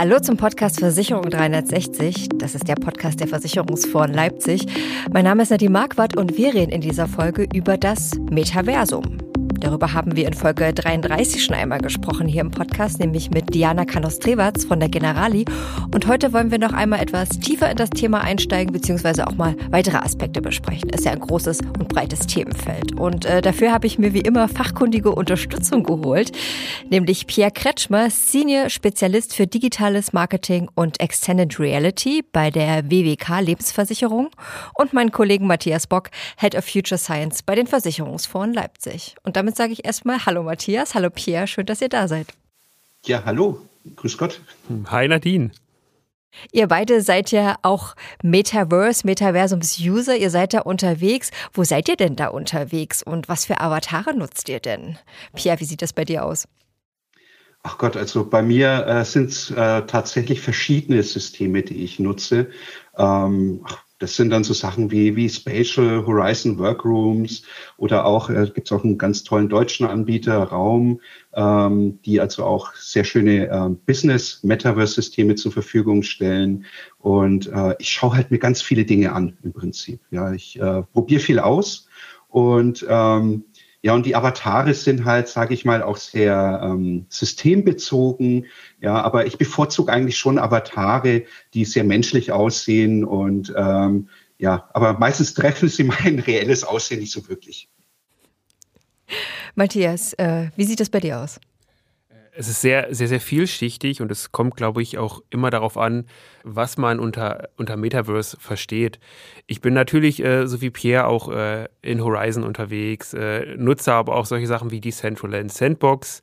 Hallo 0.00 0.18
zum 0.18 0.38
Podcast 0.38 0.80
Versicherung 0.80 1.28
360. 1.28 2.30
Das 2.38 2.54
ist 2.54 2.66
der 2.66 2.76
Podcast 2.76 3.20
der 3.20 3.28
Versicherungsfonds 3.28 4.16
Leipzig. 4.16 4.64
Mein 5.12 5.24
Name 5.24 5.42
ist 5.42 5.50
Nadine 5.50 5.72
Marquardt 5.72 6.16
und 6.16 6.38
wir 6.38 6.54
reden 6.54 6.72
in 6.72 6.80
dieser 6.80 7.06
Folge 7.06 7.46
über 7.52 7.76
das 7.76 8.12
Metaversum. 8.30 9.29
Darüber 9.60 9.92
haben 9.92 10.16
wir 10.16 10.26
in 10.26 10.32
Folge 10.32 10.72
33 10.72 11.44
schon 11.44 11.54
einmal 11.54 11.80
gesprochen 11.80 12.26
hier 12.26 12.40
im 12.40 12.50
Podcast, 12.50 12.98
nämlich 12.98 13.30
mit 13.30 13.54
Diana 13.54 13.84
Kanos-Trewatz 13.84 14.64
von 14.64 14.80
der 14.80 14.88
Generali. 14.88 15.44
Und 15.94 16.06
heute 16.06 16.32
wollen 16.32 16.50
wir 16.50 16.58
noch 16.58 16.72
einmal 16.72 17.00
etwas 17.00 17.28
tiefer 17.28 17.70
in 17.70 17.76
das 17.76 17.90
Thema 17.90 18.22
einsteigen, 18.22 18.72
beziehungsweise 18.72 19.26
auch 19.26 19.34
mal 19.34 19.54
weitere 19.70 19.98
Aspekte 19.98 20.40
besprechen. 20.40 20.88
Ist 20.88 21.04
ja 21.04 21.12
ein 21.12 21.20
großes 21.20 21.60
und 21.78 21.88
breites 21.88 22.26
Themenfeld. 22.26 22.98
Und 22.98 23.26
äh, 23.26 23.42
dafür 23.42 23.72
habe 23.72 23.86
ich 23.86 23.98
mir 23.98 24.14
wie 24.14 24.20
immer 24.20 24.48
fachkundige 24.48 25.10
Unterstützung 25.10 25.82
geholt, 25.84 26.32
nämlich 26.88 27.26
Pierre 27.26 27.50
Kretschmer, 27.50 28.08
Senior 28.08 28.70
Spezialist 28.70 29.34
für 29.34 29.46
digitales 29.46 30.12
Marketing 30.14 30.70
und 30.74 31.00
Extended 31.00 31.60
Reality 31.60 32.24
bei 32.32 32.50
der 32.50 32.90
WWK 32.90 33.40
Lebensversicherung 33.40 34.30
und 34.74 34.94
meinen 34.94 35.12
Kollegen 35.12 35.46
Matthias 35.46 35.86
Bock, 35.86 36.10
Head 36.38 36.54
of 36.54 36.64
Future 36.64 36.98
Science 36.98 37.42
bei 37.42 37.54
den 37.54 37.66
Versicherungsfonds 37.66 38.56
Leipzig. 38.56 39.14
Und 39.22 39.36
damit 39.36 39.49
damit 39.50 39.56
sage 39.56 39.72
ich 39.72 39.84
erstmal 39.84 40.24
Hallo 40.26 40.44
Matthias, 40.44 40.94
hallo 40.94 41.10
Pierre, 41.10 41.48
schön, 41.48 41.66
dass 41.66 41.82
ihr 41.82 41.88
da 41.88 42.06
seid. 42.06 42.28
Ja, 43.04 43.24
hallo, 43.24 43.60
grüß 43.96 44.16
Gott. 44.16 44.40
Hi 44.86 45.08
Nadine. 45.08 45.50
Ihr 46.52 46.68
beide 46.68 47.00
seid 47.00 47.32
ja 47.32 47.56
auch 47.62 47.96
Metaverse, 48.22 49.04
Metaversums-User. 49.04 50.16
Ihr 50.16 50.30
seid 50.30 50.54
da 50.54 50.60
unterwegs. 50.60 51.32
Wo 51.52 51.64
seid 51.64 51.88
ihr 51.88 51.96
denn 51.96 52.14
da 52.14 52.28
unterwegs 52.28 53.02
und 53.02 53.28
was 53.28 53.46
für 53.46 53.60
Avatare 53.60 54.16
nutzt 54.16 54.48
ihr 54.48 54.60
denn? 54.60 54.96
Pierre, 55.34 55.58
wie 55.58 55.64
sieht 55.64 55.82
das 55.82 55.92
bei 55.92 56.04
dir 56.04 56.24
aus? 56.24 56.46
Ach 57.64 57.78
Gott, 57.78 57.96
also 57.96 58.24
bei 58.24 58.42
mir 58.42 58.86
äh, 58.86 59.04
sind 59.04 59.30
es 59.30 59.50
äh, 59.50 59.82
tatsächlich 59.82 60.40
verschiedene 60.40 61.02
Systeme, 61.02 61.62
die 61.62 61.82
ich 61.82 61.98
nutze. 61.98 62.50
Ähm, 62.96 63.66
das 64.00 64.16
sind 64.16 64.30
dann 64.30 64.44
so 64.44 64.54
Sachen 64.54 64.90
wie, 64.90 65.14
wie 65.14 65.28
Spatial 65.28 66.06
Horizon 66.06 66.58
Workrooms 66.58 67.42
oder 67.76 68.06
auch, 68.06 68.30
äh, 68.30 68.50
gibt 68.52 68.66
es 68.66 68.72
auch 68.72 68.82
einen 68.82 68.98
ganz 68.98 69.22
tollen 69.24 69.48
deutschen 69.48 69.86
Anbieter, 69.86 70.42
Raum, 70.42 71.00
ähm, 71.34 72.00
die 72.02 72.18
also 72.18 72.44
auch 72.44 72.74
sehr 72.74 73.04
schöne 73.04 73.46
äh, 73.48 73.68
Business-Metaverse-Systeme 73.86 75.34
zur 75.34 75.52
Verfügung 75.52 76.02
stellen. 76.02 76.64
Und 76.98 77.46
äh, 77.48 77.76
ich 77.78 77.90
schaue 77.90 78.16
halt 78.16 78.30
mir 78.30 78.38
ganz 78.38 78.62
viele 78.62 78.86
Dinge 78.86 79.12
an 79.12 79.36
im 79.42 79.52
Prinzip. 79.52 80.00
Ja, 80.10 80.32
ich 80.32 80.58
äh, 80.58 80.82
probiere 80.82 81.20
viel 81.20 81.38
aus 81.38 81.86
und 82.28 82.86
ähm, 82.88 83.44
ja, 83.82 83.94
und 83.94 84.04
die 84.04 84.14
Avatare 84.14 84.74
sind 84.74 85.06
halt, 85.06 85.28
sage 85.28 85.54
ich 85.54 85.64
mal, 85.64 85.82
auch 85.82 85.96
sehr 85.96 86.60
ähm, 86.62 87.06
systembezogen. 87.08 88.46
Ja, 88.80 89.00
aber 89.00 89.26
ich 89.26 89.38
bevorzuge 89.38 89.90
eigentlich 89.90 90.18
schon 90.18 90.38
Avatare, 90.38 91.24
die 91.54 91.64
sehr 91.64 91.84
menschlich 91.84 92.30
aussehen 92.30 93.04
und 93.04 93.52
ähm, 93.56 94.08
ja, 94.38 94.68
aber 94.74 94.98
meistens 94.98 95.34
treffen 95.34 95.68
sie 95.68 95.84
mein 96.04 96.18
reelles 96.18 96.64
Aussehen 96.64 97.00
nicht 97.00 97.12
so 97.12 97.26
wirklich. 97.28 97.68
Matthias, 99.54 100.12
äh, 100.14 100.48
wie 100.56 100.64
sieht 100.64 100.80
das 100.80 100.90
bei 100.90 101.00
dir 101.00 101.18
aus? 101.18 101.40
Es 102.40 102.48
ist 102.48 102.62
sehr, 102.62 102.86
sehr, 102.88 103.06
sehr 103.06 103.20
vielschichtig 103.20 104.00
und 104.00 104.10
es 104.10 104.32
kommt, 104.32 104.56
glaube 104.56 104.80
ich, 104.80 104.96
auch 104.96 105.20
immer 105.28 105.50
darauf 105.50 105.76
an, 105.76 106.06
was 106.42 106.78
man 106.78 106.98
unter, 106.98 107.50
unter 107.58 107.76
Metaverse 107.76 108.38
versteht. 108.40 108.98
Ich 109.46 109.60
bin 109.60 109.74
natürlich, 109.74 110.24
äh, 110.24 110.46
so 110.46 110.62
wie 110.62 110.70
Pierre, 110.70 111.06
auch 111.06 111.30
äh, 111.30 111.68
in 111.82 112.02
Horizon 112.02 112.44
unterwegs, 112.44 113.12
äh, 113.12 113.44
nutze 113.58 113.92
aber 113.92 114.16
auch 114.16 114.24
solche 114.24 114.46
Sachen 114.46 114.70
wie 114.70 114.80
Decentraland 114.80 115.52
Sandbox. 115.52 116.22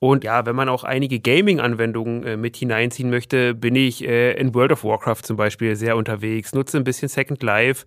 Und 0.00 0.22
ja, 0.22 0.44
wenn 0.44 0.54
man 0.54 0.68
auch 0.68 0.84
einige 0.84 1.18
Gaming-Anwendungen 1.18 2.24
äh, 2.24 2.36
mit 2.36 2.58
hineinziehen 2.58 3.08
möchte, 3.08 3.54
bin 3.54 3.74
ich 3.74 4.06
äh, 4.06 4.34
in 4.34 4.54
World 4.54 4.72
of 4.72 4.84
Warcraft 4.84 5.22
zum 5.22 5.38
Beispiel 5.38 5.76
sehr 5.76 5.96
unterwegs, 5.96 6.52
nutze 6.52 6.76
ein 6.76 6.84
bisschen 6.84 7.08
Second 7.08 7.42
Life. 7.42 7.86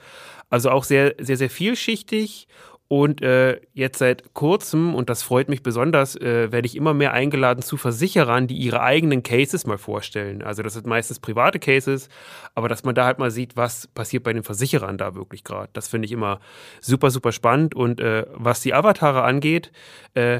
Also 0.50 0.72
auch 0.72 0.84
sehr, 0.84 1.14
sehr, 1.20 1.38
sehr 1.38 1.52
vielschichtig 1.52 2.48
und 2.90 3.22
äh, 3.22 3.60
jetzt 3.74 4.00
seit 4.00 4.34
kurzem, 4.34 4.96
und 4.96 5.10
das 5.10 5.22
freut 5.22 5.50
mich 5.50 5.62
besonders, 5.62 6.16
äh, 6.16 6.52
werde 6.52 6.66
ich 6.66 6.76
immer 6.76 6.94
mehr 6.94 7.12
eingeladen 7.12 7.62
zu 7.62 7.76
Versicherern, 7.76 8.48
die 8.48 8.56
ihre 8.56 8.82
eigenen 8.82 9.24
Cases 9.24 9.66
mal 9.66 9.78
vorstellen. 9.78 10.42
Also 10.42 10.64
das 10.64 10.74
sind 10.74 10.86
meistens 10.86 11.20
private 11.20 11.60
Cases, 11.60 12.08
aber 12.56 12.70
dass 12.70 12.86
man 12.86 12.96
da 12.96 13.06
halt 13.06 13.20
mal 13.20 13.30
sieht, 13.30 13.58
was 13.58 13.88
passiert 13.88 14.24
bei 14.24 14.32
den 14.32 14.44
Versicherern 14.44 14.98
da 14.98 15.16
wirklich 15.16 15.44
gerade. 15.44 15.70
Das 15.74 15.90
finde 15.90 16.06
ich 16.06 16.14
immer 16.14 16.40
super, 16.80 17.12
super 17.12 17.34
spannend. 17.34 17.76
Und 17.76 18.00
äh, 18.00 18.26
was 18.34 18.62
die 18.62 18.74
Avatare 18.74 19.24
angeht, 19.24 19.72
äh, 20.14 20.40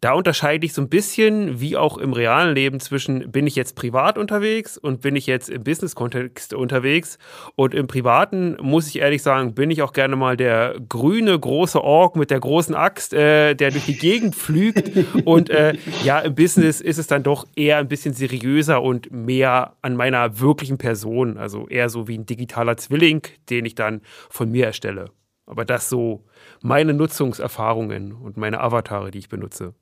da 0.00 0.12
unterscheide 0.12 0.64
ich 0.64 0.74
so 0.74 0.82
ein 0.82 0.88
bisschen, 0.88 1.60
wie 1.60 1.76
auch 1.76 1.98
im 1.98 2.12
realen 2.12 2.54
Leben, 2.54 2.78
zwischen 2.78 3.32
bin 3.32 3.48
ich 3.48 3.56
jetzt 3.56 3.74
privat 3.74 4.16
unterwegs 4.16 4.78
und 4.78 5.00
bin 5.00 5.16
ich 5.16 5.26
jetzt 5.26 5.50
im 5.50 5.64
Business-Kontext 5.64 6.54
unterwegs. 6.54 7.18
Und 7.56 7.74
im 7.74 7.88
Privaten, 7.88 8.56
muss 8.60 8.86
ich 8.86 9.00
ehrlich 9.00 9.24
sagen, 9.24 9.54
bin 9.54 9.72
ich 9.72 9.82
auch 9.82 9.92
gerne 9.92 10.14
mal 10.14 10.36
der 10.36 10.76
grüne 10.88 11.36
große 11.36 11.82
Ork 11.82 12.14
mit 12.14 12.30
der 12.30 12.38
großen 12.38 12.76
Axt, 12.76 13.12
äh, 13.12 13.54
der 13.54 13.72
durch 13.72 13.86
die 13.86 13.98
Gegend 13.98 14.36
pflügt. 14.36 14.92
Und 15.24 15.50
äh, 15.50 15.74
ja, 16.04 16.20
im 16.20 16.36
Business 16.36 16.80
ist 16.80 16.98
es 16.98 17.08
dann 17.08 17.24
doch 17.24 17.48
eher 17.56 17.78
ein 17.78 17.88
bisschen 17.88 18.14
seriöser 18.14 18.82
und 18.82 19.10
mehr 19.10 19.74
an 19.82 19.96
meiner 19.96 20.38
wirklichen 20.38 20.78
Person. 20.78 21.38
Also 21.38 21.66
eher 21.66 21.88
so 21.88 22.06
wie 22.06 22.16
ein 22.16 22.26
digitaler 22.26 22.76
Zwilling, 22.76 23.22
den 23.50 23.64
ich 23.64 23.74
dann 23.74 24.02
von 24.30 24.50
mir 24.50 24.66
erstelle. 24.66 25.10
Aber 25.46 25.64
das 25.64 25.88
so 25.88 26.24
meine 26.62 26.94
Nutzungserfahrungen 26.94 28.12
und 28.12 28.36
meine 28.36 28.60
Avatare, 28.60 29.10
die 29.10 29.18
ich 29.18 29.28
benutze. 29.28 29.74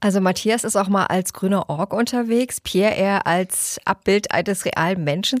Also 0.00 0.20
Matthias 0.20 0.64
ist 0.64 0.76
auch 0.76 0.88
mal 0.88 1.06
als 1.06 1.34
grüner 1.34 1.68
Org 1.68 1.92
unterwegs, 1.92 2.60
Pierre 2.60 2.94
eher 2.94 3.26
als 3.26 3.78
Abbild 3.84 4.32
eines 4.32 4.64
realen 4.64 5.04
Menschen. 5.04 5.40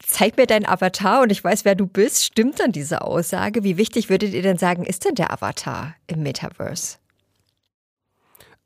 Zeig 0.00 0.36
mir 0.36 0.46
deinen 0.46 0.66
Avatar 0.66 1.22
und 1.22 1.30
ich 1.30 1.42
weiß, 1.42 1.64
wer 1.64 1.76
du 1.76 1.86
bist. 1.86 2.24
Stimmt 2.24 2.58
dann 2.58 2.72
diese 2.72 3.02
Aussage? 3.02 3.62
Wie 3.62 3.76
wichtig 3.76 4.10
würdet 4.10 4.34
ihr 4.34 4.42
denn 4.42 4.58
sagen, 4.58 4.84
ist 4.84 5.04
denn 5.04 5.14
der 5.14 5.32
Avatar 5.32 5.94
im 6.08 6.22
Metaverse? 6.22 6.98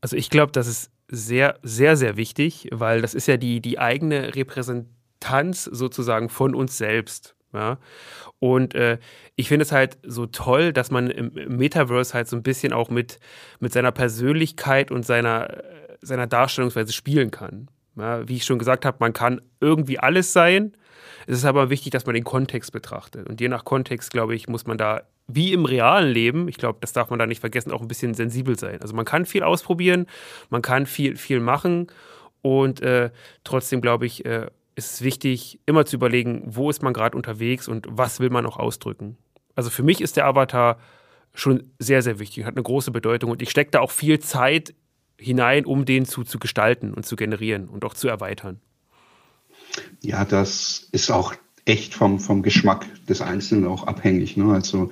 Also 0.00 0.16
ich 0.16 0.30
glaube, 0.30 0.52
das 0.52 0.66
ist 0.66 0.90
sehr, 1.08 1.58
sehr, 1.62 1.96
sehr 1.96 2.16
wichtig, 2.16 2.68
weil 2.72 3.02
das 3.02 3.12
ist 3.12 3.28
ja 3.28 3.36
die, 3.36 3.60
die 3.60 3.78
eigene 3.78 4.34
Repräsentanz 4.34 5.64
sozusagen 5.64 6.30
von 6.30 6.54
uns 6.54 6.78
selbst. 6.78 7.34
Ja? 7.52 7.78
Und 8.38 8.74
äh, 8.74 8.98
ich 9.36 9.48
finde 9.48 9.64
es 9.64 9.72
halt 9.72 9.98
so 10.02 10.26
toll, 10.26 10.72
dass 10.72 10.90
man 10.90 11.10
im 11.10 11.32
Metaverse 11.56 12.14
halt 12.14 12.28
so 12.28 12.36
ein 12.36 12.42
bisschen 12.42 12.72
auch 12.72 12.90
mit, 12.90 13.18
mit 13.60 13.72
seiner 13.72 13.92
Persönlichkeit 13.92 14.90
und 14.90 15.04
seiner, 15.04 15.62
seiner 16.00 16.26
Darstellungsweise 16.26 16.92
spielen 16.92 17.30
kann. 17.30 17.68
Ja, 17.96 18.26
wie 18.26 18.36
ich 18.36 18.44
schon 18.44 18.58
gesagt 18.58 18.84
habe, 18.84 18.96
man 19.00 19.12
kann 19.12 19.42
irgendwie 19.60 19.98
alles 19.98 20.32
sein. 20.32 20.72
Es 21.26 21.38
ist 21.38 21.44
aber 21.44 21.70
wichtig, 21.70 21.92
dass 21.92 22.06
man 22.06 22.14
den 22.14 22.24
Kontext 22.24 22.72
betrachtet. 22.72 23.28
Und 23.28 23.40
je 23.40 23.48
nach 23.48 23.64
Kontext, 23.64 24.10
glaube 24.10 24.34
ich, 24.34 24.48
muss 24.48 24.66
man 24.66 24.78
da, 24.78 25.02
wie 25.28 25.52
im 25.52 25.64
realen 25.64 26.10
Leben, 26.10 26.48
ich 26.48 26.56
glaube, 26.56 26.78
das 26.80 26.92
darf 26.92 27.10
man 27.10 27.18
da 27.18 27.26
nicht 27.26 27.40
vergessen, 27.40 27.70
auch 27.70 27.82
ein 27.82 27.88
bisschen 27.88 28.14
sensibel 28.14 28.58
sein. 28.58 28.80
Also 28.80 28.94
man 28.94 29.04
kann 29.04 29.26
viel 29.26 29.42
ausprobieren, 29.42 30.06
man 30.50 30.62
kann 30.62 30.86
viel, 30.86 31.16
viel 31.16 31.40
machen. 31.40 31.88
Und 32.40 32.80
äh, 32.80 33.10
trotzdem, 33.44 33.80
glaube 33.80 34.06
ich, 34.06 34.24
äh, 34.24 34.46
ist 34.74 34.94
es 34.94 35.02
wichtig, 35.02 35.60
immer 35.66 35.84
zu 35.84 35.96
überlegen, 35.96 36.42
wo 36.46 36.70
ist 36.70 36.82
man 36.82 36.92
gerade 36.92 37.16
unterwegs 37.16 37.68
und 37.68 37.86
was 37.90 38.20
will 38.20 38.30
man 38.30 38.46
auch 38.46 38.58
ausdrücken. 38.58 39.16
Also 39.54 39.70
für 39.70 39.82
mich 39.82 40.00
ist 40.00 40.16
der 40.16 40.26
Avatar 40.26 40.78
schon 41.34 41.70
sehr, 41.78 42.02
sehr 42.02 42.18
wichtig, 42.18 42.44
hat 42.44 42.54
eine 42.54 42.62
große 42.62 42.90
Bedeutung 42.90 43.30
und 43.30 43.42
ich 43.42 43.50
stecke 43.50 43.70
da 43.70 43.80
auch 43.80 43.90
viel 43.90 44.18
Zeit 44.18 44.74
hinein, 45.18 45.64
um 45.64 45.84
den 45.84 46.04
zu, 46.04 46.24
zu 46.24 46.38
gestalten 46.38 46.92
und 46.92 47.06
zu 47.06 47.16
generieren 47.16 47.68
und 47.68 47.84
auch 47.84 47.94
zu 47.94 48.08
erweitern. 48.08 48.60
Ja, 50.00 50.24
das 50.24 50.88
ist 50.92 51.10
auch 51.10 51.34
echt 51.64 51.94
vom, 51.94 52.18
vom 52.18 52.42
Geschmack 52.42 52.86
des 53.06 53.20
Einzelnen 53.20 53.66
auch 53.66 53.86
abhängig. 53.86 54.36
Ne? 54.36 54.52
Also 54.52 54.90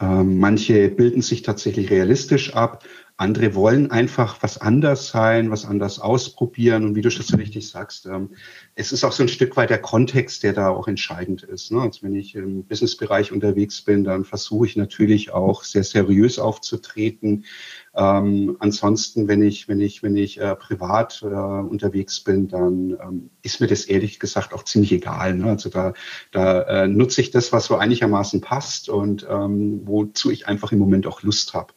ähm, 0.00 0.38
manche 0.38 0.88
bilden 0.88 1.22
sich 1.22 1.42
tatsächlich 1.42 1.90
realistisch 1.90 2.54
ab, 2.54 2.82
andere 3.18 3.54
wollen 3.54 3.90
einfach 3.90 4.42
was 4.42 4.58
anders 4.60 5.08
sein, 5.08 5.50
was 5.50 5.64
anders 5.64 5.98
ausprobieren. 5.98 6.84
Und 6.84 6.96
wie 6.96 7.00
du 7.00 7.10
schon 7.10 7.24
so 7.24 7.36
richtig 7.38 7.66
sagst, 7.66 8.04
ähm, 8.04 8.30
es 8.74 8.92
ist 8.92 9.04
auch 9.04 9.12
so 9.12 9.22
ein 9.22 9.28
Stück 9.28 9.56
weit 9.56 9.70
der 9.70 9.80
Kontext, 9.80 10.42
der 10.42 10.52
da 10.52 10.68
auch 10.68 10.86
entscheidend 10.86 11.42
ist. 11.42 11.72
Ne? 11.72 11.80
Also 11.80 12.02
wenn 12.02 12.14
ich 12.14 12.34
im 12.34 12.64
Businessbereich 12.64 13.32
unterwegs 13.32 13.80
bin, 13.80 14.04
dann 14.04 14.24
versuche 14.24 14.66
ich 14.66 14.76
natürlich 14.76 15.32
auch 15.32 15.64
sehr 15.64 15.82
seriös 15.82 16.38
aufzutreten. 16.38 17.46
Ähm, 17.94 18.58
ansonsten, 18.58 19.28
wenn 19.28 19.42
ich, 19.42 19.66
wenn 19.66 19.80
ich, 19.80 20.02
wenn 20.02 20.16
ich 20.16 20.38
äh, 20.38 20.54
privat 20.54 21.22
äh, 21.22 21.26
unterwegs 21.26 22.20
bin, 22.20 22.48
dann 22.48 22.98
ähm, 23.02 23.30
ist 23.40 23.62
mir 23.62 23.66
das 23.66 23.86
ehrlich 23.86 24.20
gesagt 24.20 24.52
auch 24.52 24.64
ziemlich 24.64 24.92
egal. 24.92 25.36
Ne? 25.36 25.46
Also 25.46 25.70
da, 25.70 25.94
da 26.32 26.84
äh, 26.84 26.88
nutze 26.88 27.22
ich 27.22 27.30
das, 27.30 27.50
was 27.50 27.64
so 27.64 27.76
einigermaßen 27.76 28.42
passt 28.42 28.90
und 28.90 29.26
ähm, 29.30 29.80
wozu 29.84 30.30
ich 30.30 30.46
einfach 30.46 30.72
im 30.72 30.78
Moment 30.78 31.06
auch 31.06 31.22
Lust 31.22 31.54
habe. 31.54 31.72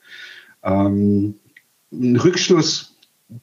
Ähm, 0.64 1.40
ein 1.92 2.16
Rückschluss 2.16 2.89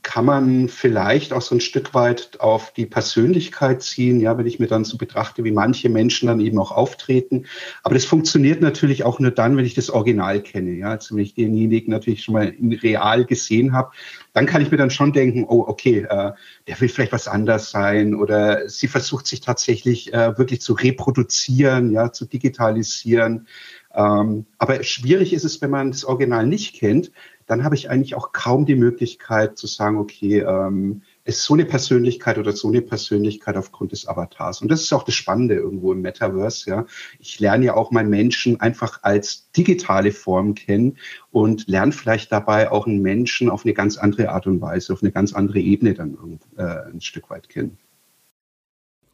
kann 0.03 0.25
man 0.25 0.69
vielleicht 0.69 1.33
auch 1.33 1.43
so 1.43 1.55
ein 1.55 1.61
Stück 1.61 1.95
weit 1.95 2.41
auf 2.41 2.73
die 2.73 2.87
Persönlichkeit 2.87 3.83
ziehen, 3.83 4.19
ja, 4.19 4.37
wenn 4.37 4.47
ich 4.47 4.59
mir 4.59 4.67
dann 4.67 4.85
so 4.85 4.99
betrachte, 4.99 5.45
wie 5.45 5.53
manche 5.53 5.89
Menschen 5.89 6.27
dann 6.27 6.41
eben 6.41 6.59
auch 6.59 6.73
auftreten. 6.73 7.47
Aber 7.85 7.95
das 7.95 8.05
funktioniert 8.05 8.61
natürlich 8.61 9.05
auch 9.05 9.21
nur 9.21 9.31
dann, 9.31 9.57
wenn 9.57 9.65
ich 9.65 9.75
das 9.75 9.91
Original 9.91 10.41
kenne, 10.41 10.73
ja, 10.73 10.91
also 10.91 11.15
wenn 11.15 11.23
ich 11.23 11.35
denjenigen 11.35 11.93
natürlich 11.93 12.25
schon 12.25 12.35
mal 12.35 12.49
in 12.49 12.73
real 12.73 13.25
gesehen 13.27 13.73
habe, 13.73 13.93
dann 14.33 14.47
kann 14.47 14.61
ich 14.61 14.73
mir 14.73 14.77
dann 14.77 14.91
schon 14.91 15.13
denken, 15.13 15.45
oh, 15.49 15.65
okay, 15.69 16.01
äh, 16.01 16.33
der 16.67 16.81
will 16.81 16.89
vielleicht 16.89 17.13
was 17.13 17.29
anders 17.29 17.71
sein 17.71 18.17
oder 18.17 18.69
sie 18.69 18.89
versucht 18.89 19.29
sich 19.29 19.41
tatsächlich 19.41 20.13
äh, 20.13 20.37
wirklich 20.37 20.63
zu 20.63 20.73
reproduzieren, 20.73 21.93
ja, 21.93 22.13
zu 22.13 22.25
digitalisieren. 22.27 23.47
Ähm, 23.95 24.47
aber 24.59 24.83
schwierig 24.83 25.33
ist 25.33 25.45
es, 25.45 25.63
wenn 25.63 25.71
man 25.71 25.91
das 25.91 26.05
Original 26.05 26.47
nicht 26.47 26.75
kennt, 26.75 27.13
dann 27.47 27.63
habe 27.63 27.77
ich 27.77 27.91
eigentlich 27.91 28.15
auch 28.17 28.33
kaum 28.33 28.67
die 28.67 28.75
Möglichkeit 28.75 29.57
zu 29.57 29.67
sagen, 29.67 29.99
okay, 29.99 30.41
ähm, 30.41 31.03
ist 31.25 31.43
so 31.43 31.55
eine 31.55 31.65
Persönlichkeit 31.65 32.39
oder 32.39 32.53
so 32.53 32.69
eine 32.69 32.83
Persönlichkeit 32.83 33.57
aufgrund 33.57 33.93
des 33.93 34.07
Avatars. 34.07 34.63
Und 34.63 34.69
das 34.69 34.83
ist 34.83 34.93
auch 34.93 35.05
das 35.05 35.15
Spannende 35.15 35.55
irgendwo 35.55 35.93
im 35.93 36.01
Metaverse, 36.01 36.71
ja. 36.71 36.87
Ich 37.19 37.39
lerne 37.41 37.67
ja 37.67 37.75
auch 37.75 37.91
meinen 37.91 38.11
Menschen 38.11 38.61
einfach 38.61 39.03
als 39.03 39.51
digitale 39.53 40.13
Form 40.13 40.55
kennen 40.55 40.99
und 41.31 41.69
lerne 41.69 41.93
vielleicht 41.93 42.33
dabei 42.33 42.71
auch 42.71 42.87
einen 42.87 43.03
Menschen 43.03 43.49
auf 43.49 43.65
eine 43.65 43.75
ganz 43.75 43.97
andere 43.97 44.31
Art 44.31 44.47
und 44.47 44.61
Weise, 44.61 44.93
auf 44.93 45.03
eine 45.03 45.13
ganz 45.13 45.33
andere 45.33 45.61
Ebene 45.61 45.95
dann 45.95 46.41
äh, 46.57 46.63
ein 46.63 47.01
Stück 47.01 47.31
weit 47.31 47.49
kennen. 47.49 47.79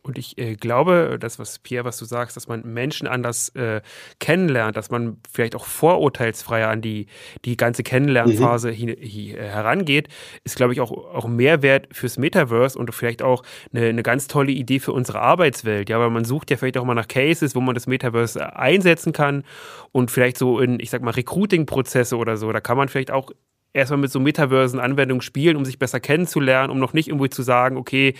Und 0.04 0.18
ich 0.18 0.36
äh, 0.36 0.56
glaube, 0.56 1.16
das, 1.20 1.38
was 1.38 1.60
Pierre, 1.60 1.84
was 1.84 1.96
du 1.96 2.04
sagst, 2.04 2.36
dass 2.36 2.48
man 2.48 2.62
Menschen 2.64 3.06
anders 3.06 3.50
äh, 3.50 3.82
kennenlernt, 4.18 4.76
dass 4.76 4.90
man 4.90 5.18
vielleicht 5.30 5.54
auch 5.54 5.64
vorurteilsfreier 5.64 6.68
an 6.68 6.82
die, 6.82 7.06
die 7.44 7.56
ganze 7.56 7.84
Kennenlernphase 7.84 8.72
mhm. 8.72 8.76
hi, 8.76 8.96
hi, 9.00 9.32
äh, 9.32 9.48
herangeht, 9.48 10.08
ist, 10.42 10.56
glaube 10.56 10.72
ich, 10.72 10.80
auch, 10.80 10.90
auch 10.90 11.28
Mehrwert 11.28 11.86
fürs 11.92 12.18
Metaverse 12.18 12.76
und 12.76 12.92
vielleicht 12.92 13.22
auch 13.22 13.44
eine, 13.72 13.86
eine 13.86 14.02
ganz 14.02 14.26
tolle 14.26 14.50
Idee 14.50 14.80
für 14.80 14.92
unsere 14.92 15.20
Arbeitswelt. 15.20 15.88
Ja, 15.88 16.00
weil 16.00 16.10
man 16.10 16.24
sucht 16.24 16.50
ja 16.50 16.56
vielleicht 16.56 16.78
auch 16.78 16.84
mal 16.84 16.94
nach 16.94 17.08
Cases, 17.08 17.54
wo 17.54 17.60
man 17.60 17.74
das 17.74 17.86
Metaverse 17.86 18.56
einsetzen 18.56 19.12
kann 19.12 19.44
und 19.92 20.10
vielleicht 20.10 20.36
so 20.36 20.58
in, 20.58 20.80
ich 20.80 20.90
sag 20.90 21.02
mal, 21.02 21.12
Recruiting-Prozesse 21.12 22.16
oder 22.16 22.36
so. 22.36 22.50
Da 22.50 22.60
kann 22.60 22.76
man 22.76 22.88
vielleicht 22.88 23.12
auch 23.12 23.30
erstmal 23.72 24.00
mit 24.00 24.10
so 24.10 24.18
Metaversen-Anwendungen 24.18 25.22
spielen, 25.22 25.56
um 25.56 25.64
sich 25.64 25.78
besser 25.78 26.00
kennenzulernen, 26.00 26.72
um 26.72 26.80
noch 26.80 26.92
nicht 26.92 27.08
irgendwie 27.08 27.30
zu 27.30 27.42
sagen, 27.42 27.76
okay, 27.76 28.14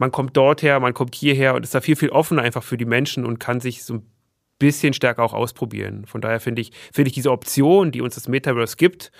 man 0.00 0.10
kommt 0.10 0.34
dort 0.34 0.62
her, 0.62 0.80
man 0.80 0.94
kommt 0.94 1.14
hierher 1.14 1.54
und 1.54 1.62
ist 1.62 1.74
da 1.74 1.82
viel, 1.82 1.94
viel 1.94 2.08
offener 2.08 2.40
einfach 2.40 2.62
für 2.62 2.78
die 2.78 2.86
Menschen 2.86 3.26
und 3.26 3.38
kann 3.38 3.60
sich 3.60 3.84
so 3.84 3.94
ein 3.94 4.10
bisschen 4.58 4.94
stärker 4.94 5.22
auch 5.22 5.34
ausprobieren. 5.34 6.06
Von 6.06 6.22
daher 6.22 6.40
finde 6.40 6.62
ich, 6.62 6.72
finde 6.90 7.08
ich 7.08 7.14
diese 7.14 7.30
Option, 7.30 7.92
die 7.92 8.00
uns 8.00 8.14
das 8.14 8.26
Metaverse 8.26 8.76
gibt, 8.78 9.12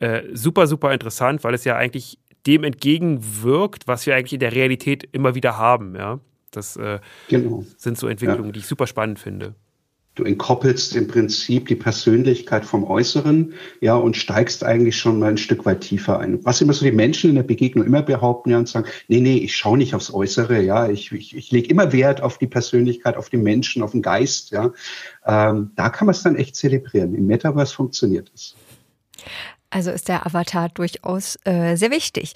äh, 0.00 0.22
super, 0.32 0.66
super 0.66 0.92
interessant, 0.92 1.44
weil 1.44 1.54
es 1.54 1.64
ja 1.64 1.76
eigentlich 1.76 2.18
dem 2.46 2.64
entgegenwirkt, 2.64 3.86
was 3.86 4.06
wir 4.06 4.16
eigentlich 4.16 4.32
in 4.32 4.40
der 4.40 4.52
Realität 4.52 5.08
immer 5.12 5.36
wieder 5.36 5.56
haben. 5.56 5.94
Ja? 5.94 6.18
Das 6.50 6.76
äh, 6.76 6.98
genau. 7.28 7.64
sind 7.76 7.96
so 7.96 8.08
Entwicklungen, 8.08 8.46
ja. 8.46 8.52
die 8.52 8.58
ich 8.58 8.66
super 8.66 8.88
spannend 8.88 9.20
finde. 9.20 9.54
Du 10.14 10.22
entkoppelst 10.22 10.94
im 10.94 11.08
Prinzip 11.08 11.66
die 11.66 11.74
Persönlichkeit 11.74 12.64
vom 12.64 12.84
Äußeren, 12.84 13.54
ja, 13.80 13.96
und 13.96 14.16
steigst 14.16 14.62
eigentlich 14.62 14.96
schon 14.96 15.18
mal 15.18 15.30
ein 15.30 15.36
Stück 15.36 15.66
weit 15.66 15.80
tiefer 15.80 16.20
ein. 16.20 16.44
Was 16.44 16.60
immer 16.60 16.72
so 16.72 16.84
die 16.84 16.92
Menschen 16.92 17.30
in 17.30 17.36
der 17.36 17.42
Begegnung 17.42 17.84
immer 17.84 18.02
behaupten, 18.02 18.50
ja, 18.50 18.58
und 18.58 18.68
sagen, 18.68 18.86
nee, 19.08 19.20
nee, 19.20 19.38
ich 19.38 19.56
schaue 19.56 19.76
nicht 19.76 19.94
aufs 19.94 20.12
Äußere, 20.12 20.62
ja, 20.62 20.88
ich, 20.88 21.10
ich, 21.10 21.36
ich 21.36 21.50
lege 21.50 21.68
immer 21.68 21.92
Wert 21.92 22.22
auf 22.22 22.38
die 22.38 22.46
Persönlichkeit, 22.46 23.16
auf 23.16 23.28
den 23.28 23.42
Menschen, 23.42 23.82
auf 23.82 23.90
den 23.90 24.02
Geist, 24.02 24.50
ja. 24.50 24.72
Ähm, 25.26 25.72
da 25.74 25.88
kann 25.88 26.06
man 26.06 26.14
es 26.14 26.22
dann 26.22 26.36
echt 26.36 26.54
zelebrieren. 26.54 27.14
Im 27.14 27.26
Metaverse 27.26 27.74
funktioniert 27.74 28.30
es. 28.34 28.54
Also 29.70 29.90
ist 29.90 30.08
der 30.08 30.24
Avatar 30.24 30.68
durchaus 30.68 31.36
äh, 31.44 31.74
sehr 31.74 31.90
wichtig. 31.90 32.34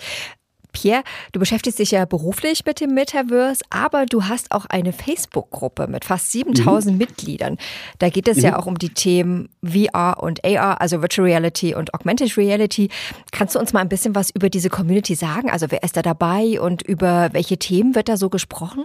Pierre, 0.73 1.03
du 1.33 1.41
beschäftigst 1.41 1.79
dich 1.79 1.93
ja 1.93 2.05
beruflich 2.05 2.65
mit 2.65 2.81
dem 2.81 2.95
Metaverse, 2.95 3.63
aber 3.71 4.07
du 4.07 4.25
hast 4.25 4.53
auch 4.53 4.67
eine 4.67 4.93
Facebook-Gruppe 4.93 5.87
mit 5.89 6.05
fast 6.05 6.33
7000 6.33 6.95
mhm. 6.95 6.99
Mitgliedern. 6.99 7.59
Da 7.99 8.09
geht 8.11 8.29
es 8.29 8.39
mhm. 8.39 8.45
ja 8.45 8.59
auch 8.59 8.67
um 8.67 8.79
die 8.79 8.91
Themen 8.91 9.49
VR 9.65 10.23
und 10.23 10.45
AR, 10.45 10.81
also 10.81 11.01
Virtual 11.01 11.27
Reality 11.27 11.75
und 11.75 11.95
Augmented 11.95 12.37
Reality. 12.37 12.89
Kannst 13.33 13.55
du 13.55 13.59
uns 13.59 13.73
mal 13.73 13.81
ein 13.81 13.89
bisschen 13.89 14.15
was 14.15 14.31
über 14.31 14.51
diese 14.51 14.71
Community 14.71 15.15
sagen? 15.15 15.51
Also 15.51 15.67
wer 15.71 15.83
ist 15.83 15.97
da 15.97 16.03
dabei 16.03 16.61
und 16.61 16.83
über 16.83 17.31
welche 17.33 17.59
Themen 17.59 17.95
wird 17.95 18.09
da 18.09 18.17
so 18.17 18.29
gesprochen? 18.29 18.85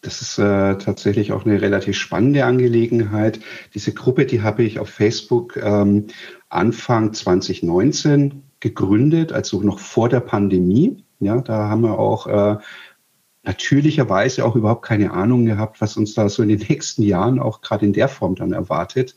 Das 0.00 0.22
ist 0.22 0.38
äh, 0.38 0.78
tatsächlich 0.78 1.32
auch 1.32 1.44
eine 1.44 1.60
relativ 1.60 1.96
spannende 1.96 2.44
Angelegenheit. 2.44 3.40
Diese 3.74 3.92
Gruppe, 3.92 4.26
die 4.26 4.42
habe 4.42 4.62
ich 4.62 4.78
auf 4.78 4.88
Facebook 4.88 5.56
ähm, 5.56 6.06
Anfang 6.48 7.12
2019 7.12 8.44
gegründet, 8.60 9.32
also 9.32 9.60
noch 9.60 9.78
vor 9.78 10.08
der 10.08 10.20
Pandemie. 10.20 11.04
Ja, 11.20 11.40
da 11.40 11.68
haben 11.68 11.82
wir 11.82 11.98
auch 11.98 12.26
äh, 12.26 12.58
natürlicherweise 13.48 14.44
auch 14.44 14.56
überhaupt 14.56 14.84
keine 14.84 15.12
Ahnung 15.12 15.46
gehabt, 15.46 15.80
was 15.80 15.96
uns 15.96 16.12
da 16.12 16.28
so 16.28 16.42
in 16.42 16.50
den 16.50 16.58
nächsten 16.68 17.02
Jahren 17.02 17.38
auch 17.38 17.60
gerade 17.62 17.86
in 17.86 17.92
der 17.92 18.08
Form 18.08 18.34
dann 18.34 18.52
erwartet. 18.52 19.16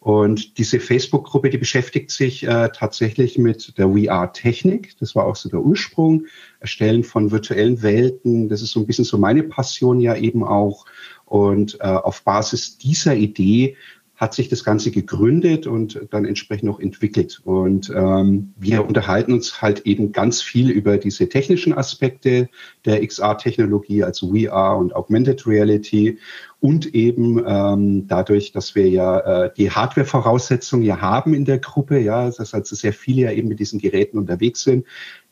Und 0.00 0.58
diese 0.58 0.80
Facebook-Gruppe, 0.80 1.50
die 1.50 1.58
beschäftigt 1.58 2.10
sich 2.10 2.46
äh, 2.46 2.68
tatsächlich 2.74 3.38
mit 3.38 3.78
der 3.78 3.88
VR-Technik. 3.88 4.98
Das 4.98 5.14
war 5.14 5.24
auch 5.24 5.36
so 5.36 5.48
der 5.48 5.60
Ursprung. 5.60 6.26
Erstellen 6.60 7.04
von 7.04 7.30
virtuellen 7.30 7.82
Welten. 7.82 8.48
Das 8.50 8.60
ist 8.60 8.72
so 8.72 8.80
ein 8.80 8.86
bisschen 8.86 9.06
so 9.06 9.16
meine 9.16 9.44
Passion 9.44 10.00
ja 10.00 10.14
eben 10.14 10.44
auch. 10.44 10.84
Und 11.24 11.78
äh, 11.80 11.84
auf 11.84 12.22
Basis 12.22 12.76
dieser 12.76 13.14
Idee 13.14 13.76
hat 14.20 14.34
sich 14.34 14.50
das 14.50 14.64
Ganze 14.64 14.90
gegründet 14.90 15.66
und 15.66 15.98
dann 16.10 16.26
entsprechend 16.26 16.68
auch 16.68 16.78
entwickelt. 16.78 17.40
Und 17.42 17.90
ähm, 17.96 18.52
wir 18.58 18.86
unterhalten 18.86 19.32
uns 19.32 19.62
halt 19.62 19.86
eben 19.86 20.12
ganz 20.12 20.42
viel 20.42 20.68
über 20.68 20.98
diese 20.98 21.30
technischen 21.30 21.72
Aspekte 21.72 22.50
der 22.84 23.04
XR-Technologie, 23.04 24.04
also 24.04 24.34
VR 24.34 24.76
und 24.76 24.94
Augmented 24.94 25.46
Reality 25.46 26.18
und 26.60 26.94
eben 26.94 27.42
ähm, 27.46 28.06
dadurch, 28.08 28.52
dass 28.52 28.74
wir 28.74 28.90
ja 28.90 29.44
äh, 29.44 29.52
die 29.56 29.70
Hardware-Voraussetzungen 29.70 30.84
ja 30.84 31.00
haben 31.00 31.32
in 31.32 31.46
der 31.46 31.58
Gruppe, 31.58 31.98
ja, 31.98 32.30
dass 32.30 32.52
also 32.52 32.76
sehr 32.76 32.92
viele 32.92 33.22
ja 33.22 33.32
eben 33.32 33.48
mit 33.48 33.58
diesen 33.58 33.80
Geräten 33.80 34.18
unterwegs 34.18 34.62
sind, 34.62 34.84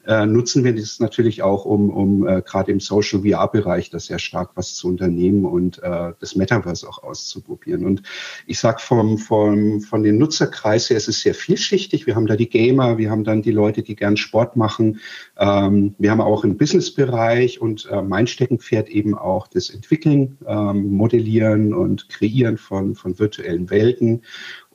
äh, 0.09 0.25
nutzen 0.25 0.65
wir 0.65 0.75
das 0.75 1.01
natürlich 1.01 1.43
auch, 1.43 1.67
um, 1.67 1.91
um 1.91 2.27
äh, 2.27 2.41
gerade 2.41 2.73
im 2.73 2.81
Social 2.81 3.21
VR-Bereich 3.21 3.91
da 3.91 4.01
sehr 4.01 4.19
stark 4.19 4.53
was 4.55 4.75
zu 4.75 4.89
unternehmen 4.89 5.45
und 5.45 5.83
äh, 5.83 6.13
das 6.19 6.35
Metaverse 6.35 6.89
auch 6.89 7.03
auszuprobieren. 7.03 7.85
Und 7.85 8.03
ich 8.47 8.59
sage 8.59 8.79
vom, 8.81 9.19
vom, 9.19 9.83
von 9.83 10.03
den 10.03 10.17
Nutzerkreis 10.17 10.89
her, 10.89 10.97
es 10.97 11.09
ist 11.09 11.21
sehr 11.21 11.35
vielschichtig. 11.35 12.07
Wir 12.07 12.17
haben 12.17 12.27
da 12.27 12.37
die 12.37 12.49
Gamer, 12.49 12.97
wir 12.97 13.11
haben 13.11 13.23
dann 13.23 13.43
die 13.43 13.53
Leute, 13.53 13.83
die 13.83 13.97
gern 13.97 14.17
Sport 14.17 14.57
machen. 14.57 15.01
Ähm, 15.37 15.95
wir 15.99 16.11
haben 16.11 16.23
auch 16.23 16.43
einen 16.43 16.57
Business-Bereich 16.57 17.61
und 17.61 17.87
äh, 17.91 18.01
mein 18.01 18.27
Steckenpferd 18.27 18.89
eben 18.89 19.15
auch 19.15 19.47
das 19.47 19.69
Entwickeln, 19.69 20.39
ähm, 20.47 20.91
Modellieren 20.91 21.75
und 21.75 22.09
Kreieren 22.09 22.57
von, 22.57 22.95
von 22.95 23.19
virtuellen 23.19 23.69
Welten. 23.69 24.23